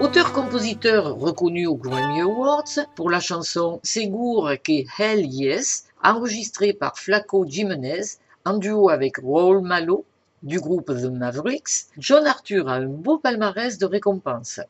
Auteur-compositeur 0.00 1.16
reconnu 1.16 1.66
aux 1.66 1.76
Grammy 1.76 2.22
Awards 2.22 2.64
pour 2.96 3.10
la 3.10 3.20
chanson 3.20 3.80
Segur 3.82 4.54
que 4.62 4.84
Hell 4.98 5.26
Yes, 5.26 5.84
enregistrée 6.02 6.72
par 6.72 6.98
Flaco 6.98 7.44
Jimenez 7.46 8.18
en 8.46 8.56
duo 8.56 8.88
avec 8.88 9.18
Raul 9.18 9.60
Malo 9.60 10.06
du 10.42 10.58
groupe 10.58 10.86
The 10.86 11.10
Mavericks, 11.10 11.86
John 11.98 12.26
Arthur 12.26 12.68
a 12.68 12.76
un 12.76 12.86
beau 12.86 13.18
palmarès 13.18 13.76
de 13.76 13.86
récompenses 13.86 14.60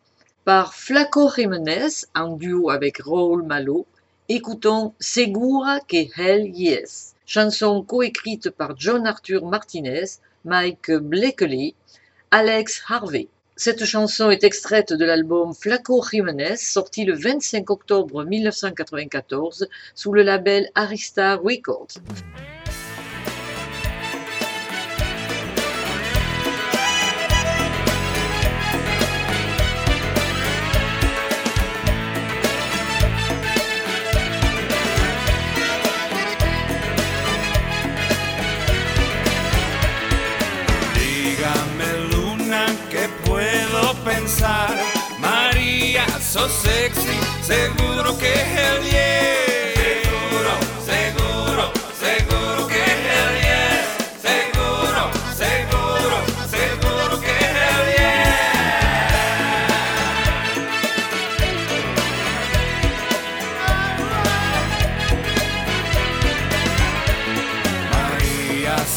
par 0.45 0.75
Flaco 0.75 1.31
Jiménez 1.35 2.07
en 2.15 2.37
duo 2.37 2.71
avec 2.71 2.99
Raúl 2.99 3.45
Malo, 3.45 3.87
écoutons 4.29 4.95
Segura 5.01 5.81
que 5.81 5.97
Hell 6.19 6.51
Yes, 6.55 7.15
chanson 7.27 7.83
coécrite 7.83 8.49
par 8.51 8.75
John 8.79 9.07
Arthur 9.07 9.45
Martinez, 9.45 10.05
Mike 10.45 10.91
Blakely, 10.91 11.75
Alex 12.31 12.83
Harvey. 12.89 13.29
Cette 13.57 13.85
chanson 13.85 14.31
est 14.31 14.43
extraite 14.43 14.93
de 14.93 15.05
l'album 15.05 15.53
Flaco 15.55 16.03
Jiménez, 16.03 16.57
sorti 16.57 17.05
le 17.05 17.15
25 17.15 17.69
octobre 17.71 18.25
1994 18.25 19.69
sous 19.95 20.13
le 20.13 20.23
label 20.23 20.71
Arista 20.75 21.37
Records. 21.37 21.89
María, 46.45 46.63
sexy, 46.63 47.19
seguro 47.43 48.19
que 48.19 48.35
es 48.35 48.59
el 48.59 48.83
yes. 48.83 49.75
Seguro, 49.81 50.53
seguro, 50.85 51.73
seguro 51.99 52.67
que 52.69 52.81
es 52.83 52.99
el 53.23 53.35
yes. 53.41 53.85
Seguro, 54.21 55.03
seguro, 55.35 56.17
seguro 56.51 57.15
que 57.21 57.33
es 57.33 57.55
el 57.71 57.87
yes. 57.97 58.35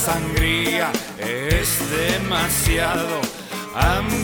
sangría 0.05 0.87
es 1.17 1.69
demasiado. 1.89 3.21
I'm 3.79 4.23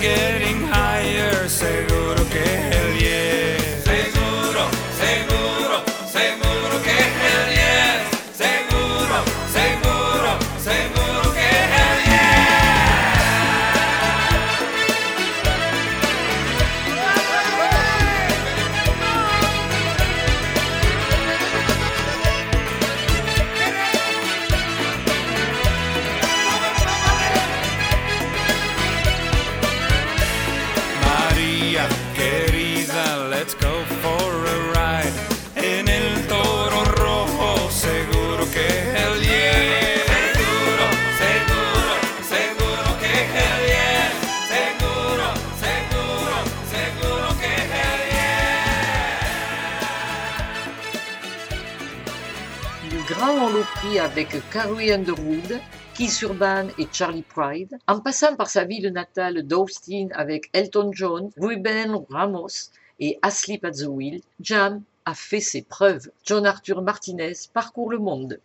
avec 54.13 54.47
Carrie 54.51 54.93
Underwood, 54.93 55.59
Keith 55.95 56.21
Urban 56.21 56.67
et 56.77 56.85
Charlie 56.91 57.23
Pride, 57.23 57.79
en 57.87 57.99
passant 57.99 58.35
par 58.35 58.47
sa 58.47 58.63
ville 58.63 58.89
natale 58.89 59.41
d'Austin 59.41 60.09
avec 60.11 60.51
Elton 60.53 60.91
John, 60.93 61.31
Ruben 61.35 61.99
Ramos 62.11 62.69
et 62.99 63.17
Asleep 63.23 63.65
at 63.65 63.71
the 63.71 63.87
Wheel, 63.87 64.21
Jam 64.39 64.83
a 65.05 65.15
fait 65.15 65.39
ses 65.39 65.63
preuves. 65.63 66.11
John 66.23 66.45
Arthur 66.45 66.83
Martinez 66.83 67.33
parcourt 67.55 67.89
le 67.89 67.97
monde. 67.97 68.39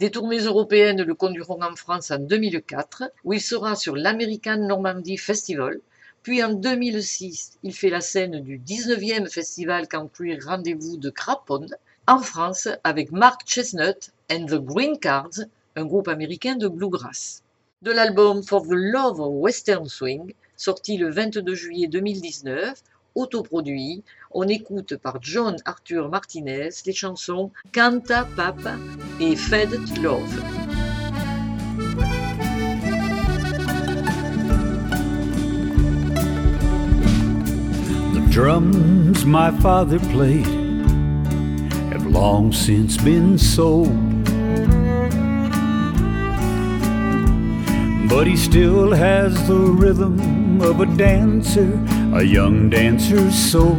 Des 0.00 0.10
tournées 0.10 0.40
européennes 0.40 1.02
le 1.02 1.14
conduiront 1.14 1.62
en 1.62 1.76
France 1.76 2.10
en 2.10 2.18
2004, 2.18 3.04
où 3.22 3.32
il 3.32 3.40
sera 3.40 3.76
sur 3.76 3.94
l'American 3.94 4.56
Normandy 4.56 5.18
Festival. 5.18 5.78
Puis 6.24 6.42
en 6.42 6.52
2006, 6.52 7.58
il 7.62 7.72
fait 7.72 7.90
la 7.90 8.00
scène 8.00 8.40
du 8.40 8.58
19e 8.58 9.30
Festival 9.30 9.86
Country 9.86 10.36
Rendez-vous 10.40 10.96
de 10.96 11.10
Craponne, 11.10 11.76
en 12.08 12.18
France 12.18 12.68
avec 12.82 13.12
Mark 13.12 13.42
Chestnut 13.46 14.12
and 14.28 14.48
the 14.48 14.58
Green 14.58 14.98
Cards, 14.98 15.46
un 15.76 15.84
groupe 15.84 16.08
américain 16.08 16.56
de 16.56 16.68
bluegrass. 16.68 17.42
De 17.82 17.92
l'album 17.92 18.42
For 18.42 18.62
the 18.62 18.74
Love 18.74 19.20
of 19.20 19.32
Western 19.34 19.86
Swing, 19.88 20.32
sorti 20.56 20.96
le 20.96 21.10
22 21.10 21.54
juillet 21.54 21.86
2019, 21.86 22.82
autoproduit, 23.14 24.02
on 24.32 24.48
écoute 24.48 24.96
par 24.96 25.18
John 25.20 25.56
Arthur 25.64 26.08
Martinez 26.08 26.70
les 26.84 26.92
chansons 26.92 27.50
Canta 27.72 28.26
Papa 28.36 28.76
et 29.20 29.36
Fed 29.36 29.70
Love. 30.02 30.42
The 38.14 38.30
drums 38.30 39.24
my 39.24 39.50
father 39.60 39.98
played 39.98 40.46
have 41.90 42.06
long 42.06 42.52
since 42.52 42.96
been 42.98 43.38
sold. 43.38 44.15
But 48.08 48.26
he 48.26 48.36
still 48.36 48.92
has 48.92 49.48
the 49.48 49.56
rhythm 49.56 50.60
of 50.62 50.80
a 50.80 50.86
dancer, 50.86 51.72
a 52.14 52.22
young 52.22 52.70
dancer's 52.70 53.34
soul. 53.34 53.74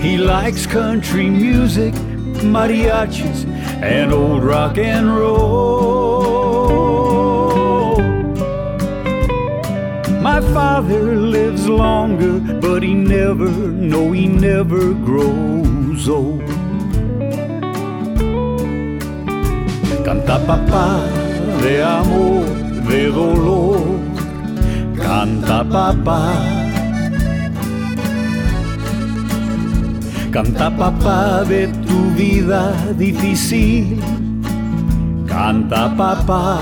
He 0.00 0.18
likes 0.18 0.66
country 0.66 1.30
music, 1.30 1.94
mariachis, 2.44 3.46
and 3.82 4.12
old 4.12 4.44
rock 4.44 4.76
and 4.76 5.16
roll. 5.16 6.34
My 10.20 10.40
father 10.52 11.16
lives 11.16 11.66
longer, 11.68 12.38
but 12.60 12.82
he 12.82 12.92
never, 12.92 13.48
no, 13.48 14.12
he 14.12 14.26
never 14.26 14.92
grows 14.92 16.08
old. 16.08 16.53
Canta 20.04 20.38
papá 20.38 21.00
de 21.62 21.82
amor, 21.82 22.44
de 22.86 23.08
dolor. 23.10 23.98
Canta 25.02 25.64
papá. 25.64 26.34
Canta 30.30 30.70
papá 30.70 31.42
de 31.48 31.68
tu 31.86 32.10
vida 32.14 32.74
difícil. 32.98 33.98
Canta 35.26 35.88
papá. 35.96 36.58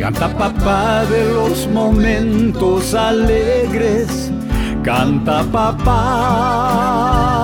Canta 0.00 0.28
papá 0.28 1.04
de 1.04 1.34
los 1.34 1.68
momentos 1.68 2.94
alegres. 2.94 4.32
Canta 4.82 5.44
papá. 5.52 7.37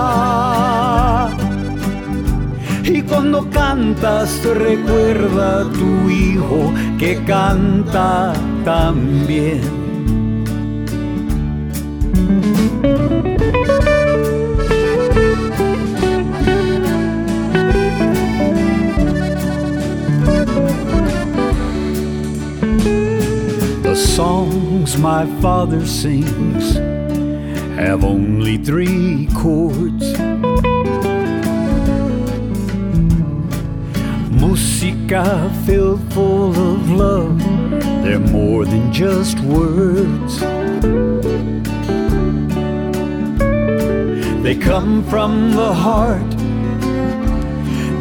Y 2.87 3.01
cuando 3.01 3.49
cantas 3.49 4.45
recuerda 4.45 5.63
a 5.63 5.73
tu 5.73 6.11
hijo 6.11 6.71
que 6.99 7.17
canta 7.25 8.35
también. 8.63 9.63
The 23.83 23.97
songs 23.97 24.99
my 24.99 25.25
father 25.41 25.87
sings 25.87 26.77
have 27.79 28.05
only 28.05 28.59
three 28.59 29.27
chords. 29.33 30.24
Musica 34.65 35.53
feel 35.67 35.99
full 36.15 36.49
of 36.49 36.91
love, 36.91 37.39
they're 38.03 38.19
more 38.19 38.65
than 38.65 38.91
just 38.95 39.39
words. 39.41 40.41
They 44.43 44.55
come 44.55 45.05
from 45.05 45.53
the 45.53 45.71
heart, 45.75 46.31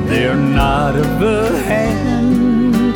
they're 0.08 0.38
not 0.38 0.96
of 0.96 1.20
the 1.20 1.62
hand. 1.68 2.96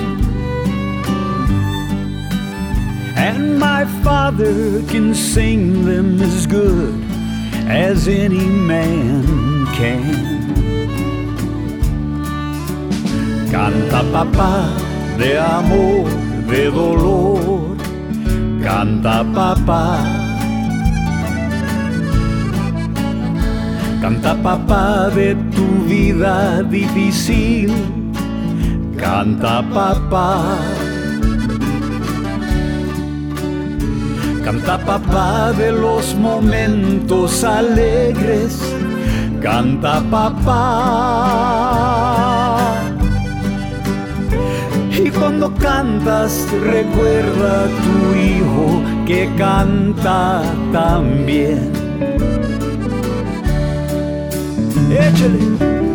And 3.18 3.60
my 3.60 3.84
father 4.02 4.82
can 4.84 5.14
sing 5.14 5.84
them 5.84 6.22
as 6.22 6.48
good 6.48 6.96
as 7.68 8.08
any 8.08 8.48
man 8.48 9.66
can. 9.76 10.37
Canta 13.58 14.04
papá 14.14 14.70
de 15.18 15.36
amor, 15.36 16.06
de 16.48 16.70
dolor. 16.70 17.76
Canta 18.62 19.24
papá. 19.34 19.98
Canta 24.00 24.36
papá 24.36 25.10
de 25.10 25.34
tu 25.56 25.66
vida 25.90 26.62
difícil. 26.70 27.74
Canta 28.96 29.64
papá. 29.74 30.60
Canta 34.46 34.78
papá 34.78 35.52
de 35.58 35.72
los 35.72 36.14
momentos 36.14 37.44
alegres. 37.44 38.62
Canta 39.42 40.00
papá. 40.12 41.97
Cuando 45.20 45.54
cantas 45.56 46.48
recuerda 46.64 47.66
a 47.66 47.68
tu 47.68 48.16
hijo 48.16 48.82
que 49.06 49.30
canta 49.38 50.42
también. 50.72 51.72
Échale. 54.92 55.87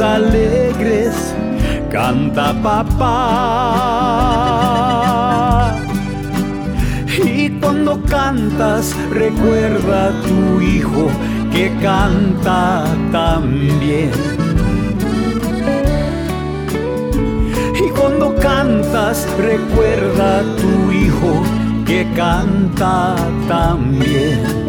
Alegres. 0.00 1.14
Canta 1.90 2.52
papá. 2.62 3.10
Y 7.24 7.50
cuando 7.60 8.00
cantas, 8.02 8.94
recuerda 9.10 10.08
a 10.08 10.12
tu 10.22 10.60
hijo 10.60 11.08
que 11.52 11.70
canta 11.82 12.84
también. 13.12 14.10
Y 17.84 17.88
cuando 17.90 18.34
cantas, 18.36 19.26
recuerda 19.38 20.40
a 20.40 20.42
tu 20.56 20.92
hijo 20.92 21.42
que 21.86 22.06
canta 22.14 23.16
también. 23.48 24.59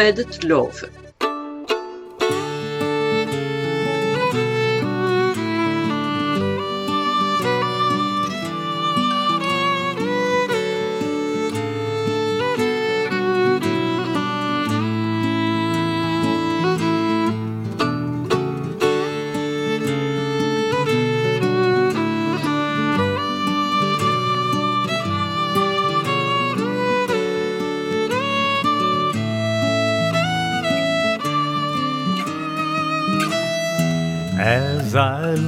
Faded 0.00 0.44
Love. 0.44 0.99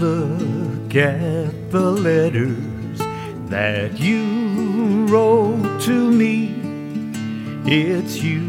Look 0.02 0.96
at 0.96 1.70
the 1.70 1.92
letters 1.92 2.98
that 3.48 4.00
you 4.00 5.06
wrote 5.06 5.80
to 5.82 6.10
me, 6.10 6.56
it's 7.64 8.20
you 8.20 8.42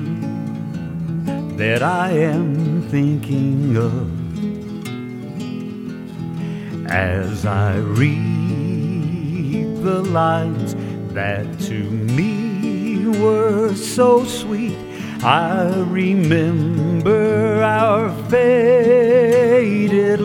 that 1.58 1.84
I 1.84 2.10
am 2.12 2.82
thinking 2.89 3.78
of. 3.78 4.10
As 6.91 7.45
I 7.45 7.78
read 7.78 9.78
the 9.84 10.01
lines 10.01 10.74
that 11.14 11.45
to 11.68 11.84
me 12.18 13.06
were 13.20 13.76
so 13.76 14.26
sweet, 14.26 14.78
I 15.24 15.72
remember 15.88 17.62
our 17.62 18.12
faded 18.30 20.23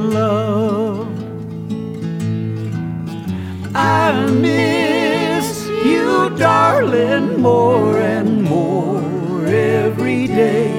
I 3.89 4.27
miss 4.27 5.67
you, 5.67 6.29
darling, 6.37 7.41
more 7.41 7.99
and 7.99 8.43
more 8.43 9.47
every 9.47 10.27
day. 10.27 10.71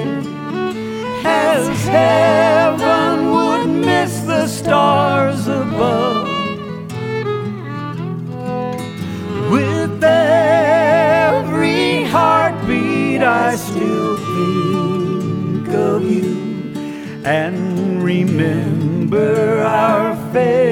As 1.24 1.68
heaven 1.86 3.32
would 3.32 3.68
miss 3.90 4.20
the 4.22 4.46
stars 4.48 5.48
above. 5.48 6.28
With 9.54 10.04
every 10.04 12.04
heartbeat, 12.04 13.24
I 13.24 13.56
still 13.56 14.18
think 14.36 15.68
of 15.70 16.04
you 16.04 16.38
and 17.26 18.04
remember 18.04 19.64
our 19.64 20.16
faded 20.32 20.69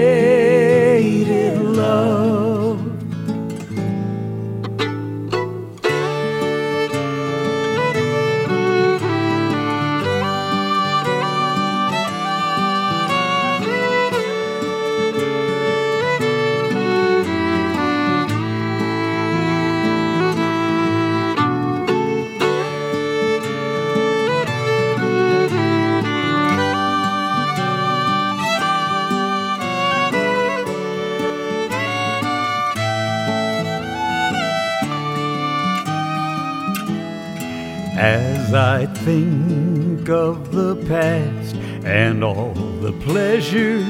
As 37.98 38.54
I 38.54 38.86
think 38.86 40.08
of 40.08 40.52
the 40.52 40.76
past 40.88 41.56
and 41.84 42.24
all 42.24 42.54
the 42.54 42.91
pleasures 42.91 43.88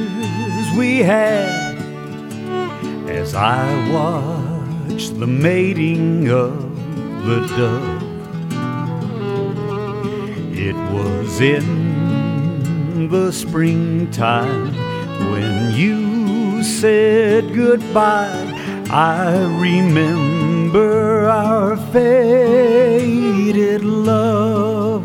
we 0.78 1.00
had, 1.00 1.76
as 3.10 3.36
I 3.36 3.68
watch 3.92 5.10
the 5.10 5.28
mating 5.28 6.30
of 6.30 6.56
the 7.26 7.48
dove, 7.58 8.04
it 10.58 10.76
was 10.94 11.42
in 11.42 13.10
the 13.10 13.34
springtime 13.34 14.74
when 15.32 15.76
you 15.76 16.64
said 16.64 17.54
goodbye. 17.54 18.54
I 18.90 19.38
remember 19.60 21.28
our 21.28 21.76
faded 23.48 23.84
love. 23.84 25.04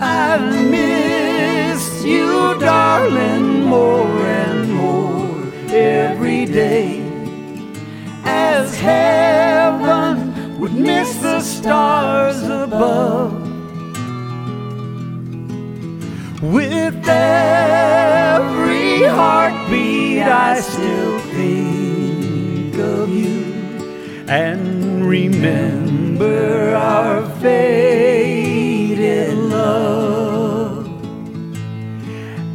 I 0.00 0.38
miss 0.70 2.02
you, 2.04 2.58
darling, 2.58 3.64
more 3.64 4.18
and 4.44 4.72
more 4.72 5.52
every 5.68 6.46
day. 6.46 7.02
As 8.24 8.74
heaven 8.78 10.58
would 10.58 10.72
miss 10.72 11.16
the 11.16 11.40
stars 11.40 12.42
above. 12.42 13.32
With 16.42 17.08
every 17.08 19.02
heartbeat, 19.18 20.22
I 20.22 20.60
still 20.60 21.18
think 21.36 22.74
of 22.78 23.10
you 23.10 23.43
and 24.28 25.04
remember 25.04 26.74
our 26.74 27.28
faded 27.40 29.34
love. 29.34 30.88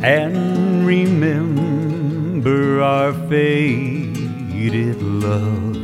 And 0.01 0.85
remember 0.85 2.81
our 2.81 3.13
faded 3.29 5.01
love. 5.01 5.77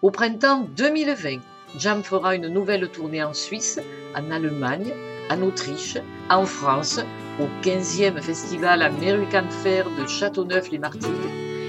Au 0.00 0.10
printemps 0.10 0.66
2020, 0.76 1.40
Jam 1.76 2.02
fera 2.02 2.34
une 2.34 2.48
nouvelle 2.48 2.88
tournée 2.88 3.22
en 3.22 3.34
Suisse, 3.34 3.78
en 4.16 4.30
Allemagne, 4.30 4.94
en 5.30 5.42
Autriche, 5.42 5.98
en 6.30 6.44
France, 6.46 7.00
au 7.40 7.46
15e 7.62 8.20
Festival 8.20 8.82
American 8.82 9.48
Fair 9.62 9.86
de 9.98 10.06
Châteauneuf-les-Martigues 10.06 11.08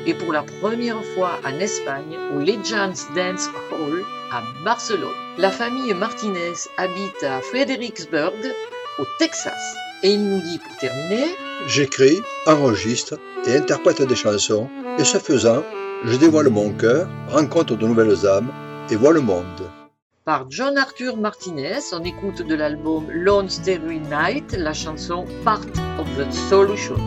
et 0.05 0.14
pour 0.14 0.34
la 0.34 0.43
première 0.62 1.03
fois 1.16 1.39
en 1.45 1.60
Espagne 1.60 2.18
au 2.36 2.39
Legends 2.39 3.05
Dance 3.16 3.49
Hall 3.72 4.03
à 4.32 4.41
Barcelone. 4.64 5.10
La 5.38 5.51
famille 5.51 5.93
Martinez 5.93 6.53
habite 6.78 7.24
à 7.24 7.41
Fredericksburg, 7.41 8.34
au 8.99 9.03
Texas. 9.18 9.76
Et 10.03 10.12
il 10.12 10.30
nous 10.30 10.41
dit 10.41 10.60
pour 10.60 10.76
terminer 10.78 11.26
J'écris, 11.68 12.22
enregistre 12.47 13.20
et 13.45 13.55
interprète 13.55 14.01
des 14.01 14.16
chansons, 14.16 14.70
et 14.97 15.03
ce 15.03 15.18
faisant, 15.18 15.64
je 16.05 16.16
dévoile 16.16 16.49
mon 16.49 16.72
cœur, 16.72 17.07
rencontre 17.28 17.76
de 17.76 17.86
nouvelles 17.86 18.26
âmes 18.26 18.51
et 18.89 18.95
voit 18.95 19.14
le 19.14 19.22
monde. 19.22 19.70
Par 20.30 20.46
John 20.48 20.78
Arthur 20.78 21.18
Martinez, 21.18 21.92
on 21.92 22.04
écoute 22.04 22.44
de 22.44 22.54
l'album 22.54 23.10
Lone 23.10 23.50
Starry 23.50 24.00
Night 24.00 24.56
la 24.56 24.74
chanson 24.74 25.26
Part 25.44 25.66
of 25.98 26.08
the 26.18 26.32
Solution. 26.32 26.98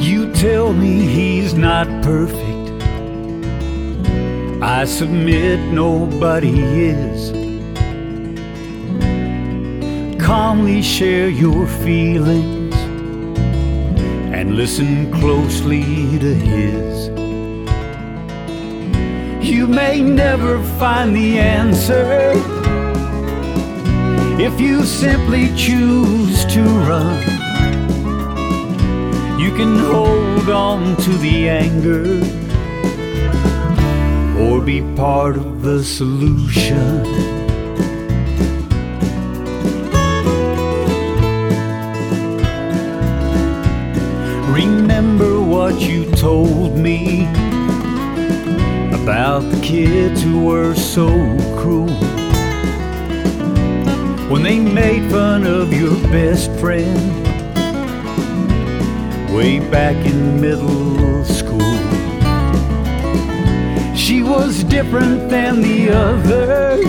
You 0.00 0.32
tell 0.32 0.72
me 0.72 1.02
he's 1.02 1.52
not 1.52 1.86
perfect. 2.02 2.82
I 4.62 4.86
submit 4.86 5.60
nobody 5.70 6.62
is. 6.62 7.37
Calmly 10.28 10.82
share 10.82 11.30
your 11.30 11.66
feelings 11.66 12.74
and 14.30 14.56
listen 14.56 15.10
closely 15.10 15.82
to 16.18 16.34
his. 16.34 17.08
You 19.40 19.66
may 19.66 20.02
never 20.02 20.62
find 20.78 21.16
the 21.16 21.38
answer 21.38 22.32
if 24.38 24.60
you 24.60 24.84
simply 24.84 25.48
choose 25.56 26.44
to 26.52 26.62
run. 26.62 27.22
You 29.40 29.50
can 29.56 29.78
hold 29.78 30.50
on 30.50 30.94
to 31.04 31.10
the 31.24 31.48
anger 31.48 32.04
or 34.38 34.60
be 34.60 34.82
part 34.94 35.38
of 35.38 35.62
the 35.62 35.82
solution. 35.82 37.37
What 45.78 45.88
you 45.88 46.10
told 46.16 46.76
me 46.76 47.22
about 49.00 49.40
the 49.40 49.60
kids 49.62 50.22
who 50.22 50.44
were 50.44 50.74
so 50.74 51.06
cruel 51.56 51.94
when 54.28 54.42
they 54.42 54.58
made 54.58 55.08
fun 55.08 55.46
of 55.46 55.72
your 55.72 55.94
best 56.10 56.50
friend 56.58 56.98
way 59.32 59.60
back 59.70 59.94
in 60.04 60.40
middle 60.40 61.24
school. 61.24 61.60
She 63.94 64.24
was 64.24 64.64
different 64.64 65.30
than 65.30 65.62
the 65.62 65.90
others, 65.90 66.86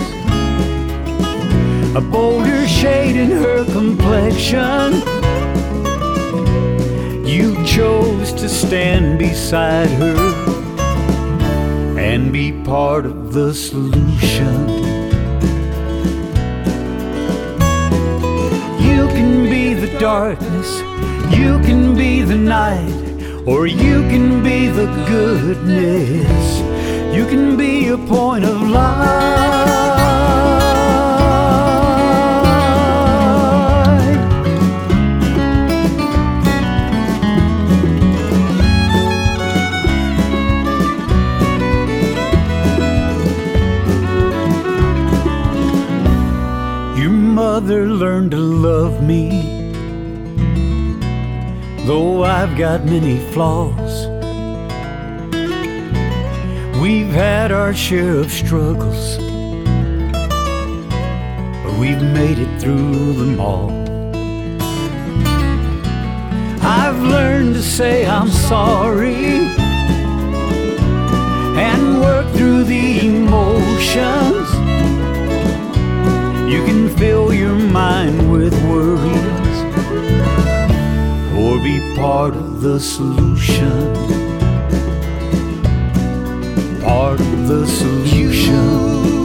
a 1.94 2.00
bolder 2.00 2.66
shade 2.66 3.14
in 3.14 3.30
her 3.30 3.64
complexion. 3.66 5.20
You 7.24 7.54
chose 7.64 8.29
to 8.40 8.48
stand 8.48 9.18
beside 9.18 9.90
her 9.90 10.16
and 11.98 12.32
be 12.32 12.52
part 12.64 13.04
of 13.04 13.34
the 13.34 13.52
solution. 13.52 14.68
You 18.80 19.06
can 19.08 19.44
be 19.44 19.74
the 19.74 19.98
darkness, 19.98 20.78
you 21.36 21.58
can 21.66 21.94
be 21.94 22.22
the 22.22 22.36
night, 22.36 23.46
or 23.46 23.66
you 23.66 24.00
can 24.08 24.42
be 24.42 24.68
the 24.68 24.86
goodness. 25.06 26.60
You 27.14 27.26
can 27.26 27.58
be 27.58 27.88
a 27.88 27.98
point 27.98 28.46
of 28.46 28.62
light. 28.62 29.99
Mother 47.60 47.86
learned 47.86 48.30
to 48.30 48.38
love 48.38 49.02
me, 49.02 49.28
though 51.84 52.24
I've 52.24 52.56
got 52.56 52.86
many 52.86 53.18
flaws. 53.32 54.06
We've 56.80 57.12
had 57.12 57.52
our 57.52 57.74
share 57.74 58.16
of 58.16 58.32
struggles, 58.32 59.18
but 61.62 61.74
we've 61.78 62.02
made 62.18 62.38
it 62.38 62.52
through 62.62 63.12
them 63.12 63.38
all. 63.38 63.70
I've 66.62 67.02
learned 67.02 67.52
to 67.56 67.62
say 67.62 68.06
I'm 68.06 68.30
sorry 68.30 69.44
and 71.68 72.00
work 72.00 72.26
through 72.34 72.64
the 72.64 73.06
emotions. 73.06 74.48
You 76.50 76.64
can 76.64 76.79
fill 77.00 77.32
your 77.32 77.54
mind 77.54 78.30
with 78.30 78.52
worries 78.68 79.58
or 81.34 81.56
be 81.64 81.94
part 81.96 82.34
of 82.34 82.60
the 82.60 82.78
solution. 82.78 83.70
Part 86.82 87.18
of 87.18 87.48
the 87.48 87.66
solution. 87.66 89.19